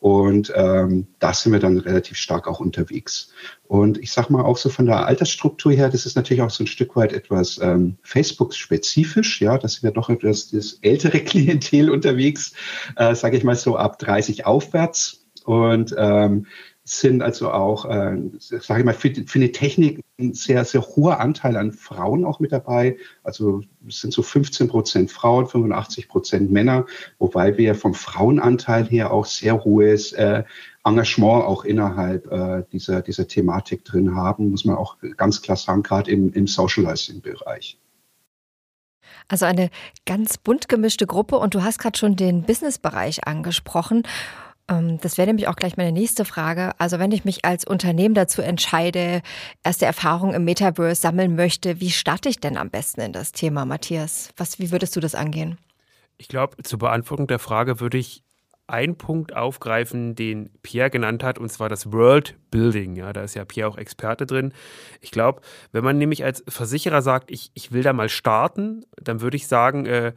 Und 0.03 0.51
ähm, 0.53 1.07
da 1.19 1.33
sind 1.33 1.53
wir 1.53 1.61
dann 1.61 1.77
relativ 1.77 2.17
stark 2.17 2.49
auch 2.49 2.59
unterwegs. 2.59 3.31
Und 3.63 3.97
ich 3.99 4.11
sage 4.11 4.33
mal 4.33 4.43
auch 4.43 4.57
so 4.57 4.67
von 4.67 4.85
der 4.85 5.05
Altersstruktur 5.05 5.71
her, 5.71 5.87
das 5.87 6.05
ist 6.05 6.17
natürlich 6.17 6.41
auch 6.41 6.49
so 6.49 6.65
ein 6.65 6.67
Stück 6.67 6.97
weit 6.97 7.13
etwas 7.13 7.57
ähm, 7.61 7.95
Facebook-spezifisch. 8.03 9.39
Ja, 9.39 9.57
da 9.57 9.65
sind 9.69 9.83
wir 9.83 9.91
doch 9.91 10.09
etwas 10.09 10.51
das 10.51 10.73
ältere 10.81 11.19
Klientel 11.23 11.89
unterwegs, 11.89 12.51
äh, 12.97 13.15
sage 13.15 13.37
ich 13.37 13.45
mal 13.45 13.55
so 13.55 13.77
ab 13.77 13.97
30 13.97 14.45
aufwärts. 14.45 15.23
Und 15.45 15.95
ähm, 15.97 16.47
sind 16.85 17.21
also 17.21 17.51
auch, 17.51 17.85
äh, 17.85 18.17
sage 18.39 18.81
ich 18.81 18.85
mal, 18.85 18.93
für, 18.93 19.13
für 19.25 19.39
eine 19.39 19.51
Technik 19.51 20.03
ein 20.19 20.33
sehr, 20.33 20.65
sehr 20.65 20.81
hoher 20.81 21.19
Anteil 21.19 21.55
an 21.55 21.71
Frauen 21.71 22.25
auch 22.25 22.39
mit 22.39 22.51
dabei. 22.51 22.97
Also 23.23 23.61
es 23.87 24.01
sind 24.01 24.13
so 24.13 24.21
15 24.21 24.67
Prozent 24.67 25.11
Frauen, 25.11 25.47
85 25.47 26.09
Prozent 26.09 26.51
Männer, 26.51 26.85
wobei 27.19 27.57
wir 27.57 27.75
vom 27.75 27.93
Frauenanteil 27.93 28.85
her 28.85 29.11
auch 29.11 29.25
sehr 29.25 29.63
hohes 29.63 30.11
äh, 30.13 30.43
Engagement 30.83 31.45
auch 31.45 31.63
innerhalb 31.63 32.29
äh, 32.29 32.63
dieser, 32.73 33.01
dieser 33.01 33.27
Thematik 33.27 33.85
drin 33.85 34.15
haben, 34.15 34.51
muss 34.51 34.65
man 34.65 34.75
auch 34.75 34.97
ganz 35.15 35.41
klar 35.41 35.55
sagen, 35.55 35.83
gerade 35.83 36.11
im, 36.11 36.33
im 36.33 36.47
Socializing-Bereich. 36.47 37.79
Also 39.29 39.45
eine 39.45 39.69
ganz 40.05 40.37
bunt 40.37 40.67
gemischte 40.67 41.07
Gruppe 41.07 41.37
und 41.37 41.55
du 41.55 41.63
hast 41.63 41.79
gerade 41.79 41.97
schon 41.97 42.17
den 42.17 42.43
Business-Bereich 42.43 43.25
angesprochen. 43.25 44.03
Ähm, 44.69 44.99
das 45.01 45.17
wäre 45.17 45.27
nämlich 45.27 45.47
auch 45.47 45.55
gleich 45.55 45.77
meine 45.77 45.91
nächste 45.91 46.25
Frage. 46.25 46.71
Also 46.79 46.99
wenn 46.99 47.11
ich 47.11 47.25
mich 47.25 47.45
als 47.45 47.65
Unternehmen 47.65 48.15
dazu 48.15 48.41
entscheide, 48.41 49.21
erste 49.63 49.85
Erfahrungen 49.85 50.33
im 50.33 50.45
Metaverse 50.45 51.01
sammeln 51.01 51.35
möchte, 51.35 51.79
wie 51.79 51.91
starte 51.91 52.29
ich 52.29 52.39
denn 52.39 52.57
am 52.57 52.69
besten 52.69 53.01
in 53.01 53.13
das 53.13 53.31
Thema, 53.31 53.65
Matthias? 53.65 54.29
Was, 54.37 54.59
wie 54.59 54.71
würdest 54.71 54.95
du 54.95 54.99
das 54.99 55.15
angehen? 55.15 55.57
Ich 56.17 56.27
glaube, 56.27 56.61
zur 56.63 56.79
Beantwortung 56.79 57.27
der 57.27 57.39
Frage 57.39 57.79
würde 57.79 57.97
ich 57.97 58.23
einen 58.65 58.97
Punkt 58.97 59.35
aufgreifen, 59.35 60.15
den 60.15 60.49
Pierre 60.61 60.89
genannt 60.89 61.23
hat, 61.23 61.37
und 61.37 61.51
zwar 61.51 61.67
das 61.67 61.91
World 61.91 62.35
Building. 62.49 62.95
Ja, 62.95 63.11
da 63.11 63.23
ist 63.23 63.33
ja 63.35 63.43
Pierre 63.43 63.67
auch 63.67 63.77
Experte 63.77 64.25
drin. 64.25 64.53
Ich 65.01 65.11
glaube, 65.11 65.41
wenn 65.73 65.83
man 65.83 65.97
nämlich 65.97 66.23
als 66.23 66.43
Versicherer 66.47 67.01
sagt, 67.01 67.29
ich, 67.29 67.51
ich 67.55 67.73
will 67.73 67.83
da 67.83 67.91
mal 67.91 68.07
starten, 68.07 68.85
dann 68.95 69.19
würde 69.19 69.35
ich 69.35 69.47
sagen, 69.47 69.85
äh, 69.85 70.13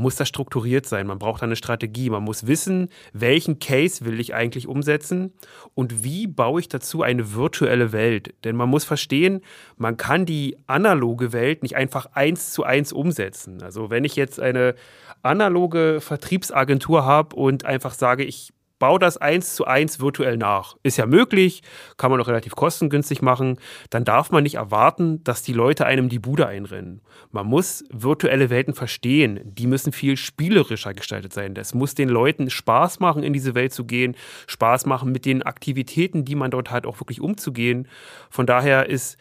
muss 0.00 0.16
das 0.16 0.28
strukturiert 0.28 0.86
sein. 0.86 1.06
Man 1.06 1.18
braucht 1.18 1.42
eine 1.42 1.56
Strategie. 1.56 2.10
Man 2.10 2.24
muss 2.24 2.46
wissen, 2.46 2.88
welchen 3.12 3.58
Case 3.58 4.04
will 4.04 4.18
ich 4.18 4.34
eigentlich 4.34 4.66
umsetzen 4.66 5.32
und 5.74 6.02
wie 6.02 6.26
baue 6.26 6.60
ich 6.60 6.68
dazu 6.68 7.02
eine 7.02 7.34
virtuelle 7.34 7.92
Welt. 7.92 8.34
Denn 8.44 8.56
man 8.56 8.68
muss 8.68 8.84
verstehen, 8.84 9.42
man 9.76 9.96
kann 9.96 10.26
die 10.26 10.56
analoge 10.66 11.32
Welt 11.32 11.62
nicht 11.62 11.76
einfach 11.76 12.06
eins 12.14 12.52
zu 12.52 12.64
eins 12.64 12.92
umsetzen. 12.92 13.62
Also 13.62 13.90
wenn 13.90 14.04
ich 14.04 14.16
jetzt 14.16 14.40
eine 14.40 14.74
analoge 15.22 16.00
Vertriebsagentur 16.00 17.04
habe 17.04 17.36
und 17.36 17.64
einfach 17.64 17.92
sage, 17.92 18.24
ich 18.24 18.52
bau 18.80 18.98
das 18.98 19.16
eins 19.16 19.54
zu 19.54 19.66
eins 19.66 20.00
virtuell 20.00 20.36
nach. 20.36 20.76
Ist 20.82 20.96
ja 20.96 21.06
möglich, 21.06 21.62
kann 21.96 22.10
man 22.10 22.20
auch 22.20 22.26
relativ 22.26 22.56
kostengünstig 22.56 23.22
machen. 23.22 23.58
Dann 23.90 24.04
darf 24.04 24.32
man 24.32 24.42
nicht 24.42 24.56
erwarten, 24.56 25.22
dass 25.22 25.44
die 25.44 25.52
Leute 25.52 25.86
einem 25.86 26.08
die 26.08 26.18
Bude 26.18 26.48
einrennen. 26.48 27.02
Man 27.30 27.46
muss 27.46 27.84
virtuelle 27.92 28.50
Welten 28.50 28.74
verstehen. 28.74 29.40
Die 29.44 29.68
müssen 29.68 29.92
viel 29.92 30.16
spielerischer 30.16 30.94
gestaltet 30.94 31.32
sein. 31.32 31.54
Es 31.56 31.74
muss 31.74 31.94
den 31.94 32.08
Leuten 32.08 32.50
Spaß 32.50 32.98
machen, 32.98 33.22
in 33.22 33.32
diese 33.32 33.54
Welt 33.54 33.72
zu 33.72 33.84
gehen, 33.84 34.16
Spaß 34.48 34.86
machen, 34.86 35.12
mit 35.12 35.26
den 35.26 35.44
Aktivitäten, 35.44 36.24
die 36.24 36.34
man 36.34 36.50
dort 36.50 36.70
hat, 36.70 36.86
auch 36.86 36.98
wirklich 36.98 37.20
umzugehen. 37.20 37.86
Von 38.30 38.46
daher 38.46 38.88
ist 38.88 39.18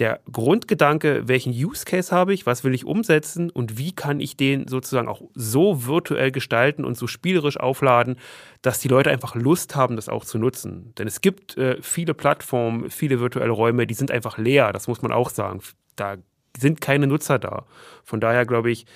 der 0.00 0.20
Grundgedanke, 0.32 1.28
welchen 1.28 1.52
Use 1.52 1.84
Case 1.84 2.14
habe 2.14 2.32
ich, 2.32 2.46
was 2.46 2.64
will 2.64 2.74
ich 2.74 2.86
umsetzen 2.86 3.50
und 3.50 3.78
wie 3.78 3.92
kann 3.92 4.18
ich 4.18 4.36
den 4.36 4.66
sozusagen 4.66 5.08
auch 5.08 5.22
so 5.34 5.86
virtuell 5.86 6.32
gestalten 6.32 6.84
und 6.84 6.96
so 6.96 7.06
spielerisch 7.06 7.60
aufladen, 7.60 8.16
dass 8.62 8.78
die 8.78 8.88
Leute 8.88 9.10
einfach 9.10 9.34
Lust 9.34 9.76
haben, 9.76 9.96
das 9.96 10.08
auch 10.08 10.24
zu 10.24 10.38
nutzen. 10.38 10.94
Denn 10.98 11.06
es 11.06 11.20
gibt 11.20 11.56
äh, 11.58 11.76
viele 11.82 12.14
Plattformen, 12.14 12.90
viele 12.90 13.20
virtuelle 13.20 13.52
Räume, 13.52 13.86
die 13.86 13.94
sind 13.94 14.10
einfach 14.10 14.38
leer, 14.38 14.72
das 14.72 14.88
muss 14.88 15.02
man 15.02 15.12
auch 15.12 15.30
sagen. 15.30 15.60
Da 15.96 16.16
sind 16.58 16.80
keine 16.80 17.06
Nutzer 17.06 17.38
da. 17.38 17.66
Von 18.02 18.20
daher 18.20 18.46
glaube 18.46 18.70
ich, 18.70 18.86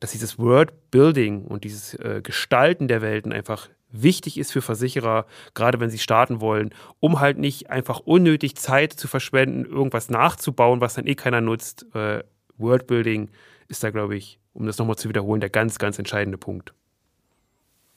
dass 0.00 0.12
dieses 0.12 0.38
Word 0.38 0.90
Building 0.90 1.44
und 1.44 1.64
dieses 1.64 1.94
äh, 1.94 2.20
Gestalten 2.22 2.88
der 2.88 3.02
Welten 3.02 3.32
einfach 3.32 3.68
wichtig 3.90 4.38
ist 4.38 4.52
für 4.52 4.62
Versicherer, 4.62 5.26
gerade 5.54 5.80
wenn 5.80 5.90
sie 5.90 5.98
starten 5.98 6.40
wollen, 6.40 6.74
um 7.00 7.20
halt 7.20 7.38
nicht 7.38 7.70
einfach 7.70 8.00
unnötig 8.00 8.56
Zeit 8.56 8.92
zu 8.92 9.08
verschwenden, 9.08 9.64
irgendwas 9.64 10.10
nachzubauen, 10.10 10.80
was 10.80 10.94
dann 10.94 11.06
eh 11.06 11.14
keiner 11.14 11.40
nutzt. 11.40 11.86
Äh, 11.94 12.22
Wordbuilding 12.58 13.30
ist 13.68 13.84
da, 13.84 13.90
glaube 13.90 14.16
ich, 14.16 14.38
um 14.52 14.66
das 14.66 14.78
nochmal 14.78 14.96
zu 14.96 15.08
wiederholen, 15.08 15.40
der 15.40 15.50
ganz, 15.50 15.78
ganz 15.78 15.98
entscheidende 15.98 16.38
Punkt. 16.38 16.72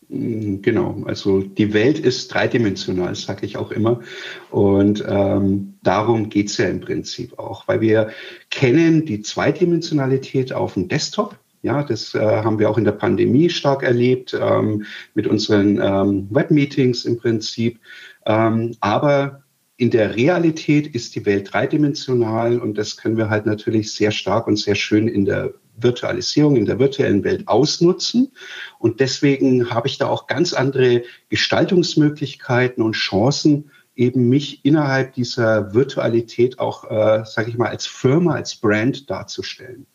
Mm, 0.10 0.62
genau, 0.62 1.04
also 1.06 1.42
die 1.42 1.74
Welt 1.74 1.98
ist 2.00 2.34
dreidimensional, 2.34 3.16
sage 3.16 3.46
ich 3.46 3.58
auch 3.58 3.72
immer. 3.72 4.02
Und 4.50 5.04
ähm, 5.08 5.76
darum 5.84 6.30
geht's 6.30 6.58
ja 6.58 6.68
im 6.68 6.82
Prinzip 6.82 7.40
auch, 7.40 7.68
weil 7.68 7.82
wir 7.82 8.12
kennen 8.50 9.06
die 9.06 9.22
Zweidimensionalität 9.22 10.54
auf 10.54 10.74
dem 10.76 10.88
Desktop 10.88 11.38
ja, 11.62 11.84
das 11.84 12.14
äh, 12.16 12.20
haben 12.20 12.60
wir 12.60 12.70
auch 12.70 12.78
in 12.78 12.86
der 12.86 12.92
Pandemie 12.94 13.50
stark 13.50 13.84
erlebt 13.84 14.38
ähm, 14.40 14.86
mit 15.14 15.28
unseren 15.28 15.80
ähm, 15.82 16.28
Webmeetings 16.32 17.06
im 17.06 17.18
Prinzip. 17.18 17.80
Ähm, 18.26 18.76
aber 18.80 19.44
in 19.78 19.90
der 19.90 20.16
Realität 20.16 20.94
ist 20.94 21.16
die 21.16 21.26
Welt 21.26 21.54
dreidimensional 21.54 22.60
und 22.60 22.78
das 22.78 22.98
können 22.98 23.18
wir 23.18 23.30
halt 23.30 23.46
natürlich 23.46 23.94
sehr 23.94 24.12
stark 24.12 24.48
und 24.48 24.58
sehr 24.58 24.76
schön 24.76 25.08
in 25.08 25.26
der 25.26 25.54
Virtualisierung, 25.78 26.56
in 26.56 26.66
der 26.66 26.80
virtuellen 26.80 27.24
Welt 27.24 27.48
ausnutzen. 27.48 28.32
Und 28.78 29.00
deswegen 29.00 29.72
habe 29.72 29.88
ich 29.88 29.98
da 29.98 30.08
auch 30.08 30.28
ganz 30.28 30.54
andere 30.54 31.04
Gestaltungsmöglichkeiten 31.30 32.84
und 32.84 32.94
Chancen, 32.94 33.72
eben 33.96 34.30
mich 34.30 34.64
innerhalb 34.64 35.14
dieser 35.14 35.74
Virtualität 35.74 36.60
auch, 36.60 36.90
äh, 36.90 37.24
sage 37.26 37.50
ich 37.50 37.58
mal, 37.58 37.70
als 37.70 37.86
Firma, 37.86 38.36
als 38.36 38.56
Brand 38.56 39.10
darzustellen. 39.10 39.86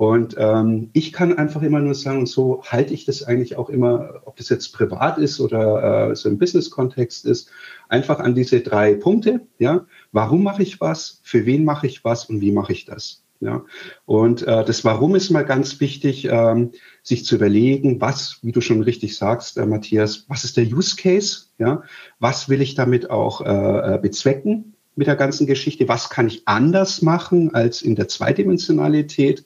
Und 0.00 0.34
ähm, 0.38 0.88
ich 0.94 1.12
kann 1.12 1.36
einfach 1.36 1.60
immer 1.60 1.78
nur 1.78 1.94
sagen, 1.94 2.20
und 2.20 2.26
so 2.26 2.62
halte 2.64 2.94
ich 2.94 3.04
das 3.04 3.22
eigentlich 3.22 3.56
auch 3.56 3.68
immer, 3.68 4.22
ob 4.24 4.34
das 4.36 4.48
jetzt 4.48 4.72
privat 4.72 5.18
ist 5.18 5.40
oder 5.40 6.08
äh, 6.08 6.16
so 6.16 6.30
im 6.30 6.38
Business-Kontext 6.38 7.26
ist, 7.26 7.50
einfach 7.90 8.18
an 8.18 8.34
diese 8.34 8.62
drei 8.62 8.94
Punkte. 8.94 9.42
Ja, 9.58 9.84
warum 10.10 10.42
mache 10.42 10.62
ich 10.62 10.80
was? 10.80 11.20
Für 11.22 11.44
wen 11.44 11.66
mache 11.66 11.86
ich 11.86 12.02
was? 12.02 12.24
Und 12.24 12.40
wie 12.40 12.50
mache 12.50 12.72
ich 12.72 12.86
das? 12.86 13.24
Ja, 13.40 13.62
und 14.06 14.40
äh, 14.40 14.64
das 14.64 14.86
Warum 14.86 15.16
ist 15.16 15.28
mal 15.28 15.44
ganz 15.44 15.80
wichtig, 15.80 16.26
ähm, 16.30 16.72
sich 17.02 17.26
zu 17.26 17.34
überlegen, 17.34 18.00
was, 18.00 18.38
wie 18.40 18.52
du 18.52 18.62
schon 18.62 18.80
richtig 18.82 19.18
sagst, 19.18 19.58
äh, 19.58 19.66
Matthias, 19.66 20.24
was 20.28 20.44
ist 20.44 20.56
der 20.56 20.64
Use 20.64 20.96
Case? 20.96 21.48
Ja, 21.58 21.82
was 22.18 22.48
will 22.48 22.62
ich 22.62 22.74
damit 22.74 23.10
auch 23.10 23.42
äh, 23.42 23.96
äh 23.96 23.98
bezwecken? 23.98 24.76
Mit 24.96 25.06
der 25.06 25.16
ganzen 25.16 25.46
Geschichte, 25.46 25.88
was 25.88 26.10
kann 26.10 26.26
ich 26.26 26.42
anders 26.46 27.00
machen 27.00 27.54
als 27.54 27.80
in 27.80 27.94
der 27.94 28.08
Zweidimensionalität, 28.08 29.44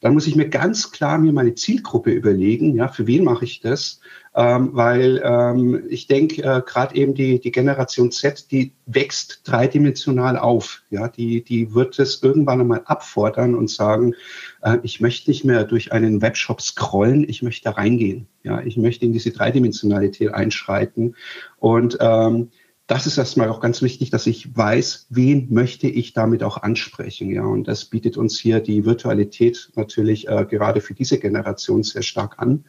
dann 0.00 0.14
muss 0.14 0.26
ich 0.26 0.36
mir 0.36 0.48
ganz 0.48 0.92
klar 0.92 1.18
mir 1.18 1.32
meine 1.32 1.54
Zielgruppe 1.54 2.10
überlegen, 2.10 2.74
ja, 2.76 2.88
für 2.88 3.06
wen 3.06 3.24
mache 3.24 3.44
ich 3.44 3.60
das, 3.60 4.00
ähm, 4.36 4.70
weil 4.72 5.20
ähm, 5.24 5.84
ich 5.88 6.06
denke, 6.06 6.42
äh, 6.42 6.62
gerade 6.64 6.94
eben 6.94 7.14
die, 7.14 7.40
die 7.40 7.52
Generation 7.52 8.10
Z, 8.10 8.50
die 8.50 8.72
wächst 8.86 9.40
dreidimensional 9.44 10.38
auf, 10.38 10.82
ja, 10.90 11.08
die, 11.08 11.42
die 11.42 11.74
wird 11.74 11.98
es 11.98 12.22
irgendwann 12.22 12.60
einmal 12.60 12.82
abfordern 12.84 13.54
und 13.54 13.70
sagen, 13.70 14.14
äh, 14.62 14.78
ich 14.82 15.00
möchte 15.00 15.30
nicht 15.30 15.44
mehr 15.44 15.64
durch 15.64 15.92
einen 15.92 16.22
Webshop 16.22 16.60
scrollen, 16.60 17.28
ich 17.28 17.42
möchte 17.42 17.64
da 17.64 17.72
reingehen, 17.72 18.26
ja, 18.42 18.60
ich 18.60 18.76
möchte 18.76 19.04
in 19.04 19.12
diese 19.12 19.30
Dreidimensionalität 19.30 20.32
einschreiten. 20.34 21.14
Und 21.58 21.98
ähm, 22.00 22.50
das 22.86 23.06
ist 23.06 23.16
erstmal 23.16 23.48
auch 23.48 23.60
ganz 23.60 23.80
wichtig, 23.80 24.10
dass 24.10 24.26
ich 24.26 24.54
weiß, 24.54 25.06
wen 25.08 25.52
möchte 25.52 25.86
ich 25.86 26.12
damit 26.12 26.42
auch 26.42 26.58
ansprechen. 26.58 27.30
Ja, 27.30 27.44
und 27.44 27.66
das 27.66 27.86
bietet 27.86 28.18
uns 28.18 28.38
hier 28.38 28.60
die 28.60 28.84
Virtualität 28.84 29.70
natürlich 29.74 30.28
äh, 30.28 30.44
gerade 30.44 30.82
für 30.82 30.92
diese 30.92 31.18
Generation 31.18 31.82
sehr 31.82 32.02
stark 32.02 32.38
an. 32.38 32.64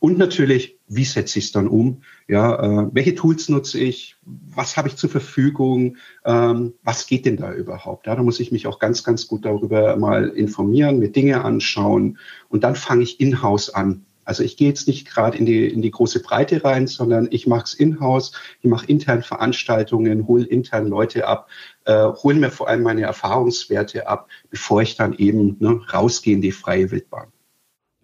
Und 0.00 0.18
natürlich, 0.18 0.78
wie 0.86 1.04
setze 1.04 1.38
ich 1.38 1.46
es 1.46 1.52
dann 1.52 1.66
um? 1.66 2.02
Ja, 2.28 2.82
äh, 2.82 2.88
welche 2.92 3.14
Tools 3.14 3.48
nutze 3.48 3.78
ich? 3.78 4.16
Was 4.22 4.76
habe 4.76 4.88
ich 4.88 4.96
zur 4.96 5.08
Verfügung? 5.08 5.96
Ähm, 6.26 6.74
was 6.82 7.06
geht 7.06 7.24
denn 7.24 7.38
da 7.38 7.54
überhaupt? 7.54 8.06
Ja, 8.06 8.14
da 8.14 8.22
muss 8.22 8.40
ich 8.40 8.52
mich 8.52 8.66
auch 8.66 8.78
ganz, 8.78 9.02
ganz 9.02 9.28
gut 9.28 9.46
darüber 9.46 9.96
mal 9.96 10.28
informieren, 10.28 10.98
mir 10.98 11.10
Dinge 11.10 11.42
anschauen 11.42 12.18
und 12.50 12.64
dann 12.64 12.76
fange 12.76 13.02
ich 13.02 13.18
in-house 13.18 13.70
an. 13.70 14.04
Also 14.24 14.42
ich 14.42 14.56
gehe 14.56 14.68
jetzt 14.68 14.86
nicht 14.86 15.06
gerade 15.06 15.36
in 15.36 15.46
die, 15.46 15.68
in 15.68 15.82
die 15.82 15.90
große 15.90 16.20
Breite 16.20 16.64
rein, 16.64 16.86
sondern 16.86 17.28
ich 17.30 17.46
mache 17.46 17.64
es 17.64 17.74
in-house, 17.74 18.32
ich 18.60 18.70
mache 18.70 18.86
intern 18.86 19.22
Veranstaltungen, 19.22 20.26
hole 20.26 20.44
intern 20.44 20.88
Leute 20.88 21.26
ab, 21.26 21.48
äh, 21.84 22.08
hole 22.22 22.36
mir 22.36 22.50
vor 22.50 22.68
allem 22.68 22.82
meine 22.82 23.02
Erfahrungswerte 23.02 24.08
ab, 24.08 24.28
bevor 24.50 24.82
ich 24.82 24.96
dann 24.96 25.14
eben 25.14 25.56
ne, 25.60 25.80
rausgehe 25.92 26.34
in 26.34 26.42
die 26.42 26.52
freie 26.52 26.90
Wildbahn. 26.90 27.28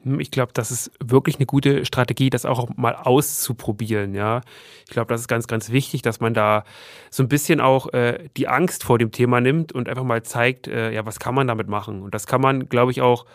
Hm, 0.02 0.20
ich 0.20 0.30
glaube, 0.30 0.52
das 0.54 0.70
ist 0.70 0.90
wirklich 1.02 1.36
eine 1.36 1.46
gute 1.46 1.84
Strategie, 1.84 2.30
das 2.30 2.46
auch 2.46 2.68
mal 2.76 2.94
auszuprobieren, 2.94 4.14
ja. 4.14 4.40
Ich 4.86 4.92
glaube, 4.92 5.12
das 5.12 5.22
ist 5.22 5.28
ganz, 5.28 5.46
ganz 5.46 5.70
wichtig, 5.70 6.02
dass 6.02 6.20
man 6.20 6.34
da 6.34 6.64
so 7.10 7.22
ein 7.22 7.28
bisschen 7.28 7.60
auch 7.60 7.92
äh, 7.92 8.28
die 8.36 8.48
Angst 8.48 8.84
vor 8.84 8.98
dem 8.98 9.10
Thema 9.10 9.40
nimmt 9.40 9.72
und 9.72 9.88
einfach 9.88 10.04
mal 10.04 10.22
zeigt, 10.22 10.68
äh, 10.68 10.92
ja, 10.92 11.04
was 11.04 11.18
kann 11.18 11.34
man 11.34 11.46
damit 11.46 11.68
machen? 11.68 12.02
Und 12.02 12.14
das 12.14 12.26
kann 12.26 12.40
man, 12.40 12.68
glaube 12.68 12.92
ich, 12.92 13.02
auch 13.02 13.26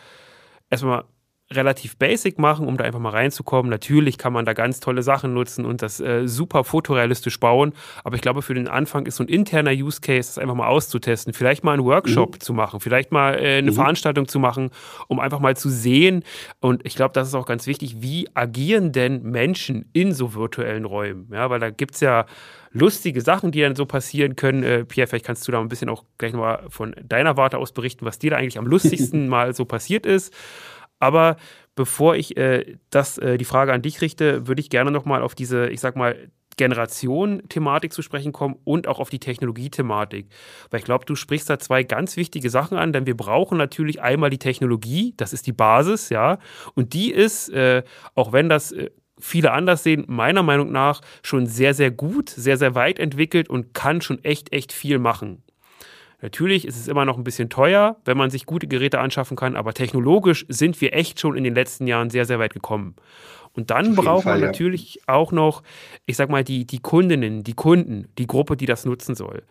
erstmal 0.69 1.05
relativ 1.51 1.97
basic 1.97 2.39
machen, 2.39 2.67
um 2.67 2.75
da 2.75 2.85
einfach 2.85 2.99
mal 2.99 3.11
reinzukommen. 3.11 3.69
Natürlich 3.69 4.17
kann 4.17 4.33
man 4.33 4.45
da 4.45 4.53
ganz 4.53 4.79
tolle 4.79 5.03
Sachen 5.03 5.33
nutzen 5.33 5.63
und 5.63 5.83
das 5.83 5.99
äh, 5.99 6.27
super 6.27 6.63
fotorealistisch 6.63 7.39
bauen. 7.39 7.73
Aber 8.03 8.15
ich 8.15 8.21
glaube, 8.21 8.41
für 8.41 8.55
den 8.55 8.67
Anfang 8.67 9.05
ist 9.05 9.17
so 9.17 9.23
ein 9.23 9.27
interner 9.27 9.71
Use 9.71 10.01
Case, 10.01 10.29
das 10.29 10.39
einfach 10.39 10.55
mal 10.55 10.67
auszutesten. 10.67 11.33
Vielleicht 11.33 11.63
mal 11.63 11.73
einen 11.73 11.85
Workshop 11.85 12.35
mhm. 12.35 12.39
zu 12.39 12.53
machen, 12.53 12.79
vielleicht 12.79 13.11
mal 13.11 13.35
äh, 13.35 13.57
eine 13.59 13.71
mhm. 13.71 13.75
Veranstaltung 13.75 14.27
zu 14.27 14.39
machen, 14.39 14.71
um 15.07 15.19
einfach 15.19 15.39
mal 15.39 15.55
zu 15.55 15.69
sehen. 15.69 16.23
Und 16.61 16.83
ich 16.83 16.95
glaube, 16.95 17.13
das 17.13 17.27
ist 17.27 17.35
auch 17.35 17.45
ganz 17.45 17.67
wichtig, 17.67 18.01
wie 18.01 18.27
agieren 18.33 18.91
denn 18.91 19.21
Menschen 19.21 19.89
in 19.93 20.13
so 20.13 20.33
virtuellen 20.33 20.85
Räumen? 20.85 21.29
Ja, 21.31 21.51
weil 21.51 21.59
da 21.59 21.69
gibt 21.69 21.93
es 21.93 22.01
ja 22.01 22.25
lustige 22.71 23.21
Sachen, 23.21 23.51
die 23.51 23.61
dann 23.61 23.75
so 23.75 23.85
passieren 23.85 24.35
können. 24.35 24.63
Äh, 24.63 24.83
Pierre, 24.83 25.07
vielleicht 25.07 25.25
kannst 25.25 25.47
du 25.47 25.51
da 25.51 25.59
ein 25.59 25.69
bisschen 25.69 25.89
auch 25.89 26.03
gleich 26.17 26.33
nochmal 26.33 26.63
von 26.69 26.95
deiner 27.03 27.37
Warte 27.37 27.59
aus 27.59 27.71
berichten, 27.71 28.05
was 28.05 28.17
dir 28.17 28.31
da 28.31 28.37
eigentlich 28.37 28.57
am 28.57 28.65
lustigsten 28.67 29.27
mal 29.27 29.53
so 29.53 29.65
passiert 29.65 30.05
ist. 30.07 30.33
Aber 30.99 31.37
bevor 31.75 32.15
ich 32.15 32.37
äh, 32.37 32.77
das, 32.89 33.17
äh, 33.17 33.37
die 33.37 33.45
Frage 33.45 33.73
an 33.73 33.81
dich 33.81 34.01
richte, 34.01 34.47
würde 34.47 34.61
ich 34.61 34.69
gerne 34.69 34.91
nochmal 34.91 35.21
auf 35.21 35.35
diese, 35.35 35.69
ich 35.69 35.79
sag 35.79 35.95
mal, 35.95 36.15
Generation-Thematik 36.57 37.91
zu 37.91 38.01
sprechen 38.01 38.31
kommen 38.31 38.55
und 38.63 38.87
auch 38.87 38.99
auf 38.99 39.09
die 39.09 39.19
Technologie-Thematik. 39.19 40.27
Weil 40.69 40.79
ich 40.79 40.85
glaube, 40.85 41.05
du 41.05 41.15
sprichst 41.15 41.49
da 41.49 41.59
zwei 41.59 41.83
ganz 41.83 42.17
wichtige 42.17 42.49
Sachen 42.49 42.77
an, 42.77 42.93
denn 42.93 43.05
wir 43.05 43.17
brauchen 43.17 43.57
natürlich 43.57 44.01
einmal 44.01 44.29
die 44.29 44.37
Technologie, 44.37 45.13
das 45.17 45.33
ist 45.33 45.47
die 45.47 45.53
Basis, 45.53 46.09
ja. 46.09 46.39
Und 46.73 46.93
die 46.93 47.11
ist, 47.11 47.49
äh, 47.49 47.83
auch 48.13 48.31
wenn 48.31 48.49
das 48.49 48.71
äh, 48.71 48.89
viele 49.19 49.51
anders 49.51 49.83
sehen, 49.83 50.05
meiner 50.07 50.43
Meinung 50.43 50.71
nach 50.71 51.01
schon 51.23 51.47
sehr, 51.47 51.73
sehr 51.73 51.91
gut, 51.91 52.29
sehr, 52.29 52.57
sehr 52.57 52.75
weit 52.75 52.99
entwickelt 52.99 53.49
und 53.49 53.73
kann 53.73 54.01
schon 54.01 54.23
echt, 54.23 54.53
echt 54.53 54.73
viel 54.73 54.99
machen. 54.99 55.44
Natürlich 56.25 56.65
ist 56.65 56.75
es 56.75 56.87
immer 56.87 57.05
noch 57.05 57.19
ein 57.19 57.23
bisschen 57.23 57.51
teuer, 57.51 57.97
wenn 58.03 58.17
man 58.17 58.31
sich 58.31 58.47
gute 58.47 58.65
Geräte 58.65 58.97
anschaffen 58.97 59.37
kann, 59.37 59.55
aber 59.55 59.75
technologisch 59.75 60.43
sind 60.49 60.81
wir 60.81 60.91
echt 60.95 61.19
schon 61.19 61.37
in 61.37 61.43
den 61.43 61.53
letzten 61.53 61.85
Jahren 61.85 62.09
sehr, 62.09 62.25
sehr 62.25 62.39
weit 62.39 62.51
gekommen. 62.51 62.95
Und 63.53 63.69
dann 63.69 63.93
braucht 63.93 64.23
Fall, 64.23 64.39
man 64.39 64.49
natürlich 64.49 64.95
ja. 64.95 65.01
auch 65.13 65.31
noch, 65.31 65.61
ich 66.07 66.17
sag 66.17 66.31
mal, 66.31 66.43
die, 66.43 66.65
die 66.65 66.79
Kundinnen, 66.79 67.43
die 67.43 67.53
Kunden, 67.53 68.07
die 68.17 68.25
Gruppe, 68.25 68.57
die 68.57 68.65
das 68.65 68.85
nutzen 68.85 69.13
soll. 69.13 69.43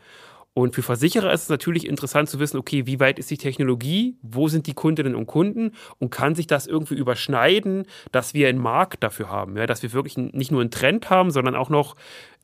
Und 0.53 0.75
für 0.75 0.83
Versicherer 0.83 1.33
ist 1.33 1.45
es 1.45 1.49
natürlich 1.49 1.87
interessant 1.87 2.29
zu 2.29 2.41
wissen, 2.41 2.59
okay, 2.59 2.87
wie 2.87 2.99
weit 2.99 3.21
ist 3.21 3.31
die 3.31 3.39
Technologie, 3.39 4.17
wo 4.23 4.49
sind 4.49 4.67
die 4.67 4.75
Kundinnen 4.75 5.15
und 5.15 5.27
Kunden 5.27 5.73
und 5.99 6.11
kann 6.11 6.35
sich 6.35 6.49
das 6.49 6.67
irgendwie 6.67 6.95
überschneiden, 6.95 7.87
dass 8.11 8.35
wir 8.35 8.49
einen 8.49 8.61
Markt 8.61 9.05
dafür 9.05 9.31
haben, 9.31 9.57
ja, 9.57 9.67
dass 9.67 9.83
wir 9.85 9.93
wirklich 9.93 10.17
nicht 10.17 10.51
nur 10.51 10.61
einen 10.61 10.71
Trend 10.71 11.09
haben, 11.09 11.31
sondern 11.31 11.55
auch 11.55 11.71
noch 11.71 11.95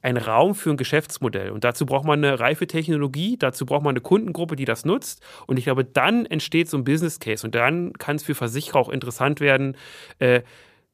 einen 0.02 0.16
Raum 0.16 0.54
für 0.54 0.70
ein 0.70 0.76
Geschäftsmodell. 0.76 1.50
Und 1.50 1.64
dazu 1.64 1.86
braucht 1.86 2.04
man 2.04 2.24
eine 2.24 2.40
reife 2.40 2.66
Technologie, 2.66 3.36
dazu 3.38 3.66
braucht 3.66 3.82
man 3.82 3.92
eine 3.92 4.00
Kundengruppe, 4.00 4.56
die 4.56 4.64
das 4.64 4.84
nutzt. 4.84 5.22
Und 5.46 5.58
ich 5.58 5.64
glaube, 5.64 5.84
dann 5.84 6.26
entsteht 6.26 6.68
so 6.68 6.76
ein 6.76 6.84
Business 6.84 7.20
Case 7.20 7.46
und 7.46 7.54
dann 7.54 7.92
kann 7.94 8.16
es 8.16 8.22
für 8.22 8.34
Versicherer 8.34 8.78
auch 8.78 8.88
interessant 8.88 9.40
werden, 9.40 9.76
äh, 10.18 10.42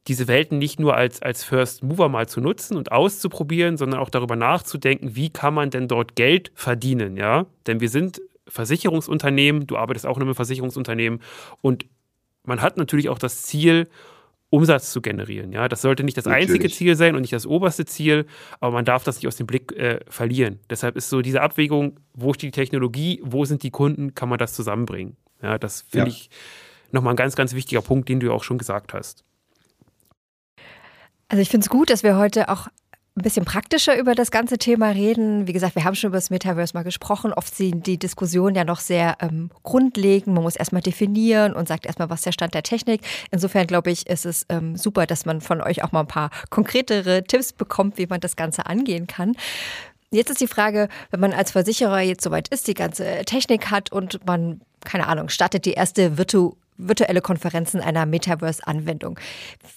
diese 0.09 0.29
Welten 0.29 0.59
nicht 0.59 0.79
nur 0.79 0.97
als, 0.97 1.21
als 1.21 1.43
First 1.43 1.83
Mover 1.83 2.09
mal 2.09 2.29
zu 2.29 2.41
nutzen 2.41 2.77
und 2.77 2.93
auszuprobieren, 2.93 3.77
sondern 3.77 4.01
auch 4.01 4.11
darüber 4.11 4.37
nachzudenken, 4.37 5.17
wie 5.17 5.31
kann 5.31 5.55
man 5.55 5.71
denn 5.71 5.89
dort 5.89 6.15
Geld 6.15 6.53
verdienen, 6.55 7.17
ja? 7.17 7.47
Denn 7.67 7.81
wir 7.81 7.89
sind 7.89 8.21
Versicherungsunternehmen, 8.49 9.67
du 9.67 9.77
arbeitest 9.77 10.07
auch 10.07 10.17
in 10.17 10.23
einem 10.23 10.37
Versicherungsunternehmen 10.37 11.21
und 11.61 11.87
man 12.45 12.63
hat 12.63 12.77
natürlich 12.77 13.09
auch 13.09 13.19
das 13.19 13.43
Ziel, 13.43 13.89
Umsatz 14.57 14.91
zu 14.91 15.03
generieren. 15.03 15.53
Ja, 15.53 15.69
das 15.69 15.83
sollte 15.83 16.03
nicht 16.03 16.17
das 16.17 16.25
Natürlich. 16.25 16.49
einzige 16.49 16.71
Ziel 16.71 16.97
sein 16.97 17.15
und 17.15 17.21
nicht 17.21 17.35
das 17.35 17.47
oberste 17.47 17.85
Ziel, 17.85 18.25
aber 18.59 18.73
man 18.73 18.87
darf 18.87 19.05
das 19.05 19.17
nicht 19.17 19.27
aus 19.27 19.37
dem 19.37 19.47
Blick 19.47 19.73
äh, 19.73 20.01
verlieren. 20.09 20.61
Deshalb 20.71 20.97
ist 20.97 21.11
so 21.11 21.21
diese 21.21 21.43
Abwägung, 21.43 22.01
wo 22.15 22.33
steht 22.33 22.55
die 22.55 22.61
Technologie, 22.61 23.21
wo 23.23 23.45
sind 23.45 23.63
die 23.63 23.71
Kunden, 23.71 24.15
kann 24.15 24.31
man 24.31 24.39
das 24.39 24.55
zusammenbringen. 24.55 25.17
Ja, 25.43 25.59
das 25.59 25.83
finde 25.83 26.09
ja. 26.09 26.17
ich 26.17 26.31
nochmal 26.91 27.13
ein 27.13 27.17
ganz, 27.17 27.37
ganz 27.37 27.53
wichtiger 27.53 27.83
Punkt, 27.83 28.09
den 28.09 28.19
du 28.19 28.33
auch 28.33 28.45
schon 28.45 28.57
gesagt 28.57 28.95
hast. 28.95 29.25
Also 31.29 31.43
ich 31.43 31.51
finde 31.51 31.65
es 31.65 31.69
gut, 31.69 31.91
dass 31.91 32.03
wir 32.03 32.17
heute 32.17 32.49
auch 32.49 32.69
ein 33.17 33.23
bisschen 33.23 33.47
praktischer 33.47 33.99
über 33.99 34.15
das 34.15 34.31
ganze 34.31 34.59
Thema 34.59 34.91
reden. 34.91 35.47
Wie 35.47 35.55
gesagt, 35.55 35.75
wir 35.75 35.85
haben 35.85 35.95
schon 35.95 36.09
über 36.09 36.19
das 36.19 36.29
Metaverse 36.29 36.75
mal 36.75 36.83
gesprochen. 36.83 37.33
Oft 37.33 37.55
sind 37.55 37.87
die 37.87 37.99
Diskussionen 37.99 38.55
ja 38.55 38.65
noch 38.65 38.81
sehr 38.81 39.17
ähm, 39.21 39.51
grundlegend. 39.63 40.35
Man 40.35 40.43
muss 40.43 40.55
erstmal 40.55 40.83
definieren 40.83 41.55
und 41.55 41.67
sagt 41.67 41.87
erstmal, 41.87 42.11
was 42.11 42.23
der 42.23 42.33
Stand 42.33 42.53
der 42.53 42.63
Technik. 42.63 43.01
Insofern 43.31 43.67
glaube 43.67 43.91
ich, 43.91 44.07
ist 44.07 44.27
es 44.27 44.45
ähm, 44.51 44.77
super, 44.77 45.07
dass 45.07 45.25
man 45.25 45.41
von 45.41 45.63
euch 45.63 45.83
auch 45.83 45.93
mal 45.93 46.01
ein 46.01 46.07
paar 46.07 46.31
konkretere 46.51 47.25
Tipps 47.25 47.55
bekommt, 47.55 47.97
wie 47.97 48.07
man 48.07 48.21
das 48.21 48.37
Ganze 48.37 48.67
angehen 48.67 49.07
kann. 49.07 49.35
Jetzt 50.11 50.31
ist 50.31 50.43
die 50.43 50.47
Frage, 50.47 50.89
wenn 51.11 51.21
man 51.21 51.33
als 51.33 51.53
Versicherer 51.53 52.01
jetzt 52.01 52.23
soweit 52.23 52.49
ist, 52.49 52.69
die 52.69 52.75
ganze 52.75 53.25
Technik 53.25 53.71
hat 53.71 53.91
und 53.91 54.27
man, 54.27 54.61
keine 54.85 55.07
Ahnung, 55.07 55.31
startet 55.31 55.65
die 55.65 55.73
erste 55.73 56.19
Virtu 56.19 56.53
virtuelle 56.79 57.21
Konferenzen 57.21 57.81
einer 57.81 58.07
Metaverse-Anwendung. 58.07 59.19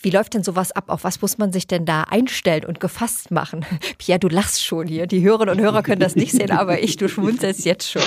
Wie 0.01 0.09
läuft 0.09 0.33
denn 0.33 0.43
sowas 0.43 0.71
ab? 0.71 0.85
Auf 0.87 1.03
was 1.03 1.21
muss 1.21 1.37
man 1.37 1.51
sich 1.51 1.67
denn 1.67 1.85
da 1.85 2.03
einstellen 2.03 2.65
und 2.65 2.79
gefasst 2.79 3.31
machen? 3.31 3.65
Pierre, 3.97 4.19
du 4.19 4.27
lachst 4.27 4.63
schon 4.63 4.87
hier. 4.87 5.07
Die 5.07 5.21
Hörerinnen 5.21 5.57
und 5.57 5.61
Hörer 5.61 5.83
können 5.83 6.01
das 6.01 6.15
nicht 6.15 6.31
sehen, 6.31 6.51
aber 6.51 6.81
ich, 6.81 6.97
du 6.97 7.07
schmunzelst 7.07 7.65
jetzt 7.65 7.91
schon. 7.91 8.01